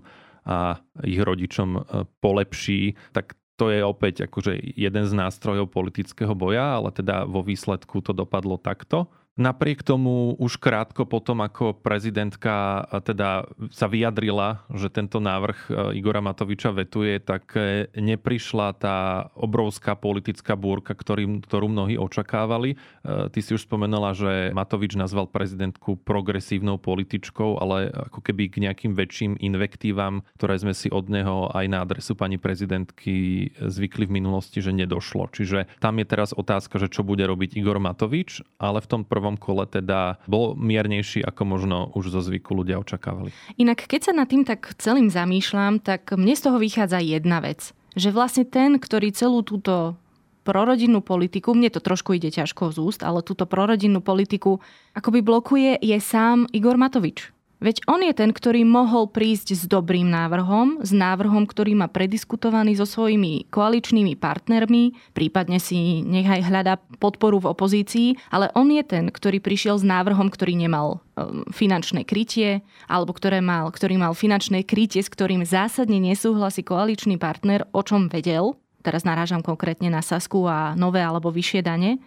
a 0.48 0.80
ich 1.04 1.20
rodičom 1.20 1.70
e, 1.76 1.80
polepší, 2.24 2.96
tak 3.12 3.36
to 3.60 3.68
je 3.68 3.84
opäť 3.84 4.32
akože 4.32 4.80
jeden 4.80 5.06
z 5.06 5.14
nástrojov 5.14 5.76
politického 5.76 6.32
boja, 6.40 6.80
ale 6.80 6.96
teda 6.96 7.28
vo 7.28 7.44
výsledku 7.44 8.00
to 8.00 8.16
dopadlo 8.16 8.56
takto. 8.56 9.12
Napriek 9.34 9.82
tomu 9.82 10.38
už 10.38 10.62
krátko 10.62 11.10
potom, 11.10 11.42
ako 11.42 11.74
prezidentka 11.74 12.86
teda 13.02 13.50
sa 13.74 13.90
vyjadrila, 13.90 14.62
že 14.70 14.94
tento 14.94 15.18
návrh 15.18 15.58
e, 15.58 15.98
Igora 15.98 16.22
Matoviča 16.22 16.70
vetuje, 16.70 17.18
tak 17.18 17.50
e, 17.58 17.90
neprišla 17.98 18.78
tá 18.78 18.98
obrovská 19.34 19.98
politická 19.98 20.54
búrka, 20.54 20.94
ktorý, 20.94 21.42
ktorú 21.50 21.66
mnohí 21.66 21.98
očakávali. 21.98 22.78
E, 22.78 23.34
ty 23.34 23.42
si 23.42 23.58
už 23.58 23.66
spomenula, 23.66 24.14
že 24.14 24.54
Matovič 24.54 24.94
nazval 24.94 25.26
prezidentku 25.26 25.98
progresívnou 26.06 26.78
političkou, 26.78 27.58
ale 27.58 27.90
ako 27.90 28.22
keby 28.22 28.54
k 28.54 28.70
nejakým 28.70 28.94
väčším 28.94 29.42
invektívam, 29.42 30.22
ktoré 30.38 30.62
sme 30.62 30.78
si 30.78 30.94
od 30.94 31.10
neho 31.10 31.50
aj 31.58 31.66
na 31.74 31.82
adresu 31.82 32.14
pani 32.14 32.38
prezidentky 32.38 33.50
zvykli 33.58 34.06
v 34.06 34.22
minulosti, 34.22 34.62
že 34.62 34.70
nedošlo. 34.70 35.34
Čiže 35.34 35.74
tam 35.82 35.98
je 35.98 36.06
teraz 36.06 36.38
otázka, 36.38 36.78
že 36.78 36.94
čo 36.94 37.02
bude 37.02 37.26
robiť 37.26 37.58
Igor 37.58 37.82
Matovič, 37.82 38.46
ale 38.62 38.78
v 38.78 38.90
tom 38.94 39.02
prvom 39.02 39.23
prvom 39.24 39.40
kole 39.40 39.64
teda 39.64 40.20
bol 40.28 40.52
miernejší, 40.60 41.24
ako 41.24 41.42
možno 41.48 41.78
už 41.96 42.12
zo 42.12 42.20
zvyku 42.20 42.52
ľudia 42.52 42.76
očakávali. 42.84 43.32
Inak 43.56 43.88
keď 43.88 44.12
sa 44.12 44.14
nad 44.14 44.28
tým 44.28 44.44
tak 44.44 44.76
celým 44.76 45.08
zamýšľam, 45.08 45.80
tak 45.80 46.12
mne 46.12 46.36
z 46.36 46.44
toho 46.44 46.60
vychádza 46.60 47.00
jedna 47.00 47.40
vec. 47.40 47.72
Že 47.96 48.12
vlastne 48.12 48.44
ten, 48.44 48.76
ktorý 48.76 49.16
celú 49.16 49.40
túto 49.48 49.96
prorodinnú 50.44 51.00
politiku, 51.00 51.56
mne 51.56 51.72
to 51.72 51.80
trošku 51.80 52.20
ide 52.20 52.28
ťažko 52.28 52.76
z 52.76 52.78
úst, 52.84 53.02
ale 53.02 53.24
túto 53.24 53.48
prorodinnú 53.48 54.04
politiku 54.04 54.60
akoby 54.92 55.24
blokuje, 55.24 55.80
je 55.80 55.98
sám 56.04 56.46
Igor 56.52 56.76
Matovič. 56.76 57.33
Veď 57.64 57.80
on 57.88 58.04
je 58.04 58.12
ten, 58.12 58.36
ktorý 58.36 58.68
mohol 58.68 59.08
prísť 59.08 59.56
s 59.56 59.64
dobrým 59.72 60.12
návrhom, 60.12 60.84
s 60.84 60.92
návrhom, 60.92 61.48
ktorý 61.48 61.80
má 61.80 61.88
prediskutovaný 61.88 62.76
so 62.76 62.84
svojimi 62.84 63.48
koaličnými 63.48 64.20
partnermi, 64.20 65.16
prípadne 65.16 65.64
si 65.64 66.04
nechaj 66.04 66.44
hľada 66.44 66.76
podporu 67.00 67.40
v 67.40 67.56
opozícii, 67.56 68.20
ale 68.36 68.52
on 68.60 68.68
je 68.68 68.84
ten, 68.84 69.08
ktorý 69.08 69.40
prišiel 69.40 69.80
s 69.80 69.88
návrhom, 69.88 70.28
ktorý 70.28 70.60
nemal 70.60 71.00
um, 71.16 71.48
finančné 71.56 72.04
krytie, 72.04 72.68
alebo 72.92 73.16
ktoré 73.16 73.40
mal, 73.40 73.72
ktorý 73.72 73.96
mal 73.96 74.12
finančné 74.12 74.68
krytie, 74.68 75.00
s 75.00 75.08
ktorým 75.08 75.48
zásadne 75.48 76.04
nesúhlasí 76.04 76.68
koaličný 76.68 77.16
partner, 77.16 77.64
o 77.72 77.80
čom 77.80 78.12
vedel, 78.12 78.60
teraz 78.84 79.08
narážam 79.08 79.40
konkrétne 79.40 79.88
na 79.88 80.04
Sasku 80.04 80.44
a 80.52 80.76
nové 80.76 81.00
alebo 81.00 81.32
vyššie 81.32 81.64
dane, 81.64 82.04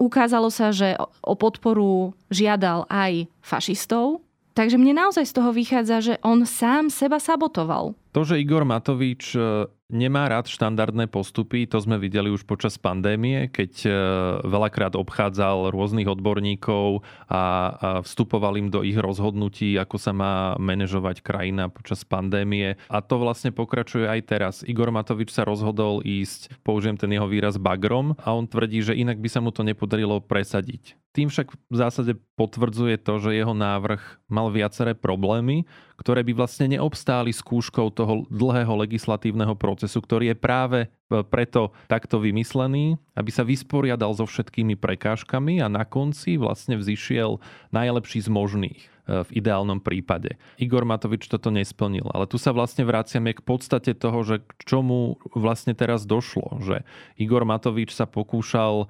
ukázalo 0.00 0.48
sa, 0.48 0.72
že 0.72 0.96
o 1.20 1.36
podporu 1.36 2.16
žiadal 2.32 2.88
aj 2.88 3.28
fašistov, 3.44 4.24
Takže 4.54 4.78
mne 4.78 4.94
naozaj 4.94 5.26
z 5.26 5.34
toho 5.34 5.50
vychádza, 5.50 5.96
že 5.98 6.14
on 6.22 6.46
sám 6.46 6.86
seba 6.86 7.18
sabotoval. 7.18 7.98
To, 8.14 8.22
že 8.22 8.38
Igor 8.38 8.62
Matovič 8.62 9.34
e, 9.34 9.66
nemá 9.94 10.26
rád 10.26 10.50
štandardné 10.50 11.06
postupy, 11.06 11.70
to 11.70 11.78
sme 11.78 11.96
videli 12.02 12.28
už 12.28 12.42
počas 12.42 12.74
pandémie, 12.74 13.46
keď 13.46 13.72
e, 13.86 13.90
veľakrát 14.42 14.98
obchádzal 14.98 15.70
rôznych 15.70 16.10
odborníkov 16.10 17.06
a 17.30 17.42
vstupoval 18.02 18.58
im 18.58 18.68
do 18.74 18.82
ich 18.82 18.98
rozhodnutí, 18.98 19.78
ako 19.78 19.96
sa 19.96 20.10
má 20.10 20.58
manažovať 20.58 21.22
krajina 21.22 21.70
počas 21.70 22.02
pandémie. 22.02 22.74
A 22.90 22.98
to 22.98 23.22
vlastne 23.22 23.54
pokračuje 23.54 24.10
aj 24.10 24.20
teraz. 24.26 24.54
Igor 24.66 24.90
Matovič 24.90 25.30
sa 25.30 25.46
rozhodol 25.46 26.02
ísť, 26.02 26.50
použijem 26.66 26.98
ten 26.98 27.14
jeho 27.14 27.30
výraz, 27.30 27.54
bagrom 27.54 28.18
a 28.18 28.34
on 28.34 28.50
tvrdí, 28.50 28.82
že 28.82 28.98
inak 28.98 29.22
by 29.22 29.28
sa 29.30 29.38
mu 29.38 29.54
to 29.54 29.62
nepodarilo 29.62 30.18
presadiť. 30.18 30.98
Tým 31.14 31.30
však 31.30 31.54
v 31.70 31.76
zásade 31.78 32.18
potvrdzuje 32.34 32.98
to, 32.98 33.22
že 33.22 33.38
jeho 33.38 33.54
návrh 33.54 34.02
mal 34.26 34.50
viaceré 34.50 34.98
problémy, 34.98 35.62
ktoré 35.94 36.26
by 36.26 36.34
vlastne 36.34 36.74
neobstáli 36.74 37.30
skúškou 37.30 37.94
toho 37.94 38.26
dlhého 38.34 38.74
legislatívneho 38.82 39.54
procesu, 39.54 39.83
ktorý 39.92 40.32
je 40.32 40.36
práve 40.36 40.78
e, 40.86 40.88
preto 41.26 41.74
takto 41.90 42.22
vymyslený, 42.22 42.96
aby 43.18 43.30
sa 43.34 43.44
vysporiadal 43.44 44.16
so 44.16 44.24
všetkými 44.24 44.78
prekážkami 44.80 45.60
a 45.60 45.68
na 45.68 45.84
konci 45.84 46.40
vlastne 46.40 46.80
vzýšiel 46.80 47.42
najlepší 47.74 48.24
z 48.24 48.28
možných 48.32 48.80
e, 48.80 48.86
v 49.26 49.30
ideálnom 49.36 49.84
prípade. 49.84 50.40
Igor 50.56 50.88
Matovič 50.88 51.28
toto 51.28 51.52
nesplnil, 51.52 52.08
ale 52.14 52.24
tu 52.24 52.40
sa 52.40 52.54
vlastne 52.54 52.86
vraciame 52.86 53.36
k 53.36 53.44
podstate 53.44 53.92
toho, 53.92 54.24
že 54.24 54.40
k 54.40 54.52
čomu 54.64 55.20
vlastne 55.36 55.76
teraz 55.76 56.08
došlo, 56.08 56.62
že 56.64 56.86
Igor 57.20 57.44
Matovič 57.44 57.92
sa 57.92 58.08
pokúšal 58.08 58.84
e, 58.84 58.86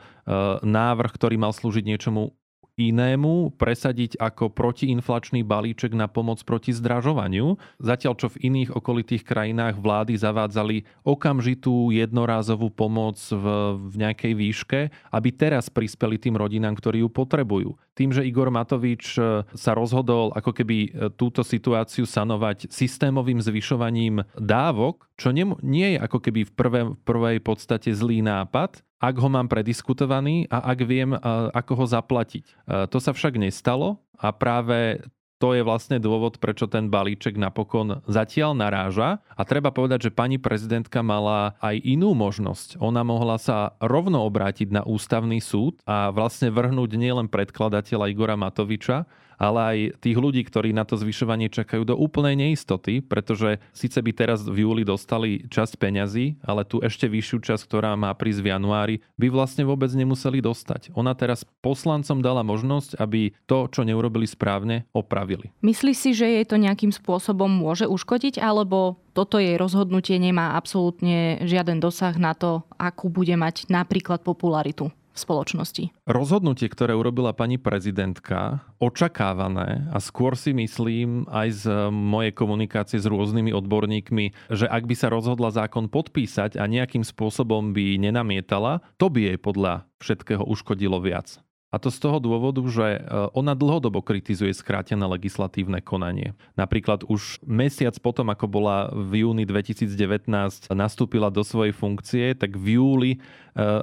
návrh, 0.63 1.11
ktorý 1.17 1.41
mal 1.41 1.51
slúžiť 1.51 1.85
niečomu 1.89 2.37
inému 2.75 3.55
presadiť 3.55 4.19
ako 4.19 4.51
protiinflačný 4.51 5.47
balíček 5.47 5.95
na 5.95 6.11
pomoc 6.11 6.43
proti 6.43 6.75
zdražovaniu, 6.75 7.55
zatiaľ 7.79 8.15
čo 8.19 8.27
v 8.35 8.51
iných 8.51 8.75
okolitých 8.75 9.23
krajinách 9.23 9.79
vlády 9.79 10.19
zavádzali 10.19 11.07
okamžitú 11.07 11.95
jednorázovú 11.95 12.75
pomoc 12.75 13.19
v, 13.31 13.45
v 13.79 13.95
nejakej 13.95 14.33
výške, 14.35 14.81
aby 15.15 15.29
teraz 15.31 15.71
prispeli 15.71 16.19
tým 16.19 16.35
rodinám, 16.35 16.75
ktorí 16.75 17.07
ju 17.07 17.11
potrebujú. 17.11 17.79
Tým, 17.95 18.11
že 18.11 18.27
Igor 18.27 18.51
Matovič 18.51 19.15
e, 19.15 19.47
sa 19.55 19.73
rozhodol 19.79 20.35
ako 20.35 20.51
keby 20.51 20.77
e, 20.83 20.89
túto 21.15 21.47
situáciu 21.47 22.03
sanovať 22.03 22.67
systémovým 22.67 23.39
zvyšovaním 23.39 24.27
dávok, 24.35 25.07
čo 25.15 25.31
nie, 25.31 25.47
nie 25.63 25.95
je 25.95 25.99
ako 26.03 26.19
keby 26.19 26.43
v, 26.43 26.53
prvé, 26.59 26.81
v 26.91 26.99
prvej 27.07 27.39
podstate 27.39 27.95
zlý 27.95 28.19
nápad, 28.27 28.83
ak 29.03 29.15
ho 29.19 29.29
mám 29.29 29.51
prediskutovaný 29.51 30.47
a 30.49 30.71
ak 30.75 30.79
viem, 30.87 31.15
ako 31.53 31.73
ho 31.83 31.87
zaplatiť. 31.87 32.45
To 32.91 32.99
sa 32.99 33.11
však 33.13 33.37
nestalo 33.37 34.01
a 34.17 34.31
práve 34.33 35.03
to 35.43 35.53
je 35.53 35.67
vlastne 35.67 36.01
dôvod, 36.01 36.41
prečo 36.41 36.65
ten 36.65 36.89
balíček 36.89 37.37
napokon 37.37 38.01
zatiaľ 38.09 38.57
naráža. 38.57 39.21
A 39.35 39.43
treba 39.45 39.75
povedať, 39.75 40.09
že 40.09 40.15
pani 40.15 40.41
prezidentka 40.41 41.05
mala 41.05 41.59
aj 41.61 41.85
inú 41.85 42.17
možnosť. 42.17 42.81
Ona 42.81 43.05
mohla 43.05 43.37
sa 43.37 43.77
rovno 43.83 44.25
obrátiť 44.25 44.73
na 44.73 44.87
ústavný 44.87 45.43
súd 45.45 45.77
a 45.85 46.09
vlastne 46.15 46.49
vrhnúť 46.49 46.97
nielen 46.97 47.29
predkladateľa 47.29 48.09
Igora 48.09 48.41
Matoviča, 48.41 49.05
ale 49.39 49.59
aj 49.61 49.79
tých 50.01 50.19
ľudí, 50.19 50.43
ktorí 50.47 50.73
na 50.75 50.87
to 50.87 50.99
zvyšovanie 50.99 51.51
čakajú 51.51 51.83
do 51.87 51.95
úplnej 51.95 52.39
neistoty, 52.39 53.03
pretože 53.05 53.63
síce 53.75 53.99
by 53.99 54.13
teraz 54.15 54.45
v 54.45 54.67
júli 54.67 54.83
dostali 54.87 55.45
časť 55.47 55.79
peňazí, 55.79 56.41
ale 56.45 56.67
tu 56.67 56.81
ešte 56.81 57.07
vyššiu 57.11 57.39
časť, 57.43 57.63
ktorá 57.67 57.95
má 57.95 58.11
prísť 58.15 58.41
v 58.45 58.51
januári, 58.55 58.97
by 59.19 59.27
vlastne 59.31 59.67
vôbec 59.67 59.91
nemuseli 59.93 60.43
dostať. 60.43 60.95
Ona 60.95 61.13
teraz 61.15 61.47
poslancom 61.63 62.21
dala 62.21 62.47
možnosť, 62.47 62.99
aby 62.99 63.35
to, 63.45 63.67
čo 63.71 63.83
neurobili 63.87 64.27
správne, 64.29 64.87
opravili. 64.91 65.51
Myslí 65.61 65.93
si, 65.93 66.13
že 66.17 66.27
jej 66.27 66.47
to 66.47 66.61
nejakým 66.61 66.91
spôsobom 66.91 67.49
môže 67.49 67.87
uškodiť, 67.87 68.41
alebo 68.41 68.99
toto 69.15 69.39
jej 69.39 69.55
rozhodnutie 69.55 70.19
nemá 70.19 70.59
absolútne 70.59 71.39
žiaden 71.47 71.79
dosah 71.79 72.15
na 72.19 72.35
to, 72.35 72.67
akú 72.75 73.07
bude 73.07 73.35
mať 73.39 73.71
napríklad 73.71 74.27
popularitu? 74.27 74.91
V 75.15 75.19
spoločnosti. 75.19 75.85
Rozhodnutie, 76.11 76.67
ktoré 76.67 76.99
urobila 76.99 77.31
pani 77.31 77.57
prezidentka, 77.57 78.67
očakávané 78.83 79.87
a 79.95 79.99
skôr 80.03 80.35
si 80.35 80.51
myslím 80.51 81.31
aj 81.31 81.49
z 81.55 81.65
mojej 81.95 82.35
komunikácie 82.35 82.99
s 82.99 83.07
rôznymi 83.07 83.55
odborníkmi, 83.55 84.51
že 84.51 84.67
ak 84.67 84.91
by 84.91 84.95
sa 84.99 85.09
rozhodla 85.15 85.55
zákon 85.55 85.87
podpísať 85.87 86.59
a 86.59 86.67
nejakým 86.67 87.07
spôsobom 87.07 87.71
by 87.71 87.97
nenamietala, 88.03 88.83
to 88.99 89.07
by 89.07 89.31
jej 89.31 89.39
podľa 89.39 89.87
všetkého 90.03 90.43
uškodilo 90.43 90.99
viac. 90.99 91.39
A 91.75 91.83
to 91.83 91.91
z 91.91 92.07
toho 92.07 92.23
dôvodu, 92.23 92.63
že 92.71 92.87
e, 92.87 92.99
ona 93.35 93.59
dlhodobo 93.59 93.99
kritizuje 93.99 94.55
skrátené 94.55 95.03
legislatívne 95.11 95.83
konanie. 95.83 96.39
Napríklad 96.55 97.03
už 97.11 97.43
mesiac 97.43 97.99
potom, 97.99 98.31
ako 98.31 98.47
bola 98.47 98.95
v 98.95 99.27
júni 99.27 99.43
2019 99.43 100.71
nastúpila 100.71 101.35
do 101.35 101.43
svojej 101.43 101.75
funkcie, 101.75 102.39
tak 102.39 102.55
v 102.55 102.79
júli 102.79 103.11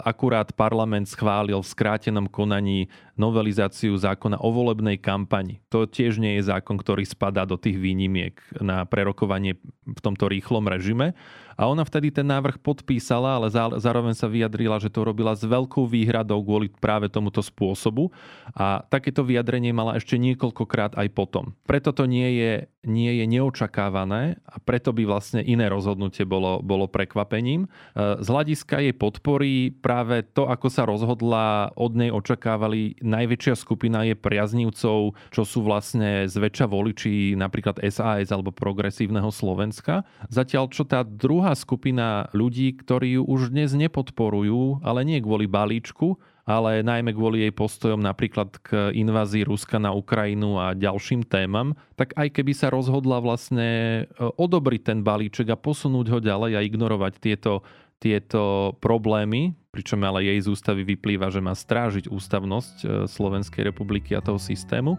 akurát 0.03 0.51
parlament 0.51 1.07
schválil 1.07 1.63
v 1.63 1.71
skrátenom 1.71 2.27
konaní 2.27 2.91
novelizáciu 3.15 3.95
zákona 3.95 4.43
o 4.43 4.49
volebnej 4.51 4.99
kampani. 4.99 5.63
To 5.71 5.88
tiež 5.88 6.19
nie 6.19 6.39
je 6.39 6.51
zákon, 6.51 6.75
ktorý 6.75 7.07
spadá 7.07 7.47
do 7.47 7.55
tých 7.55 7.79
výnimiek 7.79 8.36
na 8.60 8.84
prerokovanie 8.84 9.55
v 9.88 9.99
tomto 10.03 10.27
rýchlom 10.27 10.67
režime. 10.67 11.15
A 11.62 11.69
ona 11.69 11.86
vtedy 11.86 12.10
ten 12.10 12.25
návrh 12.25 12.57
podpísala, 12.57 13.38
ale 13.38 13.47
zároveň 13.77 14.17
sa 14.17 14.25
vyjadrila, 14.25 14.81
že 14.81 14.89
to 14.89 15.05
robila 15.05 15.38
s 15.38 15.45
veľkou 15.45 15.86
výhradou 15.86 16.41
kvôli 16.41 16.73
práve 16.73 17.05
tomuto 17.05 17.43
spôsobu. 17.45 18.10
A 18.57 18.81
takéto 18.89 19.21
vyjadrenie 19.21 19.69
mala 19.69 19.93
ešte 19.93 20.17
niekoľkokrát 20.17 20.97
aj 20.97 21.07
potom. 21.13 21.53
Preto 21.69 21.93
to 21.93 22.10
nie 22.10 22.39
je, 22.41 22.53
nie 22.81 23.13
je 23.13 23.25
neočakávané 23.29 24.41
a 24.41 24.55
preto 24.57 24.89
by 24.89 25.05
vlastne 25.05 25.45
iné 25.45 25.69
rozhodnutie 25.69 26.25
bolo, 26.25 26.65
bolo 26.65 26.89
prekvapením. 26.89 27.67
E, 27.67 28.17
z 28.17 28.27
hľadiska 28.27 28.81
jej 28.81 28.95
podpory 28.97 29.61
práve 29.69 30.26
to, 30.34 30.50
ako 30.50 30.67
sa 30.74 30.89
rozhodla, 30.89 31.69
od 31.78 31.93
nej 31.93 32.10
očakávali 32.10 32.97
najväčšia 33.06 33.54
skupina 33.54 34.02
je 34.08 34.17
priaznivcov, 34.17 35.13
čo 35.30 35.41
sú 35.45 35.62
vlastne 35.62 36.26
zväčša 36.26 36.65
voliči 36.65 37.38
napríklad 37.38 37.78
SAS 37.93 38.34
alebo 38.34 38.50
progresívneho 38.50 39.30
Slovenska. 39.30 40.02
Zatiaľ, 40.34 40.74
čo 40.74 40.82
tá 40.88 41.06
druhá 41.06 41.54
skupina 41.54 42.32
ľudí, 42.34 42.74
ktorí 42.74 43.21
ju 43.21 43.24
už 43.30 43.54
dnes 43.54 43.78
nepodporujú, 43.78 44.82
ale 44.82 45.06
nie 45.06 45.21
kvôli 45.21 45.45
balíčku, 45.45 46.17
ale 46.45 46.82
najmä 46.82 47.13
kvôli 47.13 47.45
jej 47.45 47.54
postojom 47.54 48.02
napríklad 48.02 48.58
k 48.62 48.91
invázii 48.91 49.45
Ruska 49.45 49.78
na 49.78 49.93
Ukrajinu 49.93 50.58
a 50.58 50.74
ďalším 50.74 51.26
témam, 51.26 51.78
tak 51.95 52.17
aj 52.17 52.34
keby 52.34 52.54
sa 52.58 52.74
rozhodla 52.74 53.21
vlastne 53.21 53.69
e, 53.69 54.19
odobriť 54.19 54.82
ten 54.82 55.00
balíček 55.06 55.54
a 55.54 55.58
posunúť 55.60 56.08
ho 56.10 56.19
ďalej 56.19 56.52
a 56.58 56.65
ignorovať 56.65 57.13
tieto, 57.21 57.62
tieto 58.01 58.73
problémy, 58.81 59.53
pričom 59.69 60.01
ale 60.01 60.25
jej 60.25 60.41
z 60.41 60.49
ústavy 60.49 60.81
vyplýva, 60.81 61.29
že 61.29 61.39
má 61.39 61.53
strážiť 61.53 62.09
ústavnosť 62.09 62.75
e, 62.81 62.85
Slovenskej 63.05 63.69
republiky 63.69 64.17
a 64.17 64.25
toho 64.25 64.41
systému, 64.41 64.97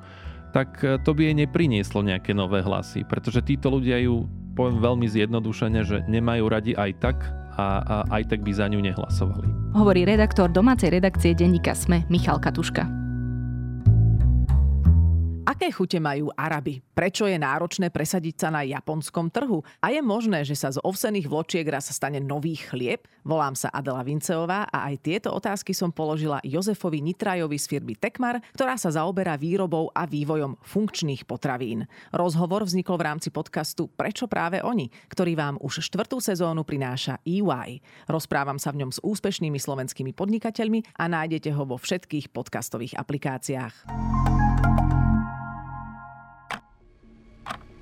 tak 0.55 0.79
e, 0.87 1.03
to 1.03 1.11
by 1.11 1.29
jej 1.29 1.37
neprinieslo 1.37 2.07
nejaké 2.07 2.31
nové 2.31 2.63
hlasy, 2.63 3.03
pretože 3.03 3.43
títo 3.43 3.75
ľudia 3.75 3.99
ju 4.07 4.31
poviem 4.55 4.79
veľmi 4.79 5.07
zjednodušene, 5.11 5.81
že 5.83 6.07
nemajú 6.07 6.45
radi 6.47 6.73
aj 6.79 6.91
tak 7.03 7.19
a, 7.59 7.83
a 7.83 7.97
aj 8.23 8.33
tak 8.33 8.41
by 8.47 8.53
za 8.55 8.71
ňu 8.71 8.81
nehlasovali. 8.81 9.75
Hovorí 9.75 10.07
redaktor 10.07 10.49
domácej 10.49 10.95
redakcie 10.95 11.35
denníka 11.35 11.75
SME 11.75 12.07
Michal 12.09 12.39
Katuška. 12.39 13.02
Aké 15.63 15.79
chute 15.79 16.03
majú 16.03 16.27
Araby? 16.35 16.83
Prečo 16.91 17.23
je 17.23 17.39
náročné 17.39 17.87
presadiť 17.87 18.35
sa 18.35 18.49
na 18.51 18.67
japonskom 18.67 19.31
trhu? 19.31 19.63
A 19.79 19.95
je 19.95 20.03
možné, 20.03 20.43
že 20.43 20.59
sa 20.59 20.75
z 20.75 20.83
ovsených 20.83 21.31
vločiek 21.31 21.63
raz 21.63 21.87
stane 21.87 22.19
nový 22.19 22.59
chlieb? 22.59 23.07
Volám 23.23 23.55
sa 23.55 23.71
Adela 23.71 24.03
Vinceová 24.03 24.67
a 24.67 24.91
aj 24.91 24.99
tieto 25.07 25.31
otázky 25.31 25.71
som 25.71 25.95
položila 25.95 26.43
Jozefovi 26.43 26.99
Nitrajovi 26.99 27.55
z 27.63 27.71
firmy 27.71 27.95
Tekmar, 27.95 28.43
ktorá 28.59 28.75
sa 28.75 28.91
zaoberá 28.91 29.39
výrobou 29.39 29.87
a 29.95 30.03
vývojom 30.03 30.59
funkčných 30.67 31.31
potravín. 31.31 31.87
Rozhovor 32.11 32.67
vznikol 32.67 32.99
v 32.99 33.07
rámci 33.15 33.31
podcastu 33.31 33.87
Prečo 33.87 34.27
práve 34.27 34.59
oni, 34.67 34.91
ktorý 35.15 35.39
vám 35.39 35.63
už 35.63 35.79
štvrtú 35.87 36.19
sezónu 36.19 36.67
prináša 36.67 37.23
EY. 37.23 37.79
Rozprávam 38.11 38.59
sa 38.59 38.75
v 38.75 38.83
ňom 38.83 38.91
s 38.91 38.99
úspešnými 38.99 39.63
slovenskými 39.63 40.11
podnikateľmi 40.11 40.99
a 40.99 41.07
nájdete 41.07 41.55
ho 41.55 41.63
vo 41.63 41.79
všetkých 41.79 42.35
podcastových 42.35 42.99
aplikáciách. 42.99 43.87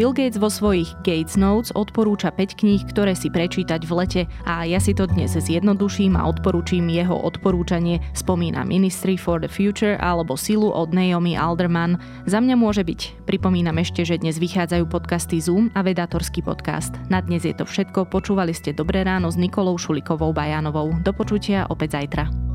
Bill 0.00 0.16
Gates 0.16 0.40
vo 0.40 0.48
svojich 0.48 0.96
Gates 1.04 1.36
Notes 1.36 1.76
odporúča 1.76 2.32
5 2.32 2.56
kníh, 2.56 2.80
ktoré 2.88 3.12
si 3.12 3.28
prečítať 3.28 3.84
v 3.84 3.92
lete 4.00 4.22
a 4.48 4.64
ja 4.64 4.80
si 4.80 4.96
to 4.96 5.04
dnes 5.04 5.36
zjednoduším 5.36 6.16
a 6.16 6.24
odporúčim 6.24 6.88
jeho 6.88 7.12
odporúčanie 7.12 8.00
spomína 8.16 8.64
Ministry 8.64 9.20
for 9.20 9.44
the 9.44 9.50
Future 9.52 10.00
alebo 10.00 10.40
Silu 10.40 10.72
od 10.72 10.96
Naomi 10.96 11.36
Alderman. 11.36 12.00
Za 12.24 12.40
mňa 12.40 12.56
môže 12.56 12.80
byť. 12.80 13.28
Pripomínam 13.28 13.76
ešte, 13.76 14.08
že 14.08 14.16
dnes 14.16 14.40
vychádzajú 14.40 14.88
podcasty 14.88 15.36
Zoom 15.36 15.68
a 15.76 15.84
Vedátorský 15.84 16.40
podcast. 16.48 16.96
Na 17.12 17.20
dnes 17.20 17.44
je 17.44 17.52
to 17.52 17.68
všetko. 17.68 18.08
Počúvali 18.08 18.56
ste 18.56 18.72
Dobré 18.72 19.04
ráno 19.04 19.28
s 19.28 19.36
Nikolou 19.36 19.76
Šulikovou 19.76 20.32
Bajanovou. 20.32 20.96
Do 21.04 21.12
počutia 21.12 21.68
opäť 21.68 22.00
zajtra. 22.00 22.49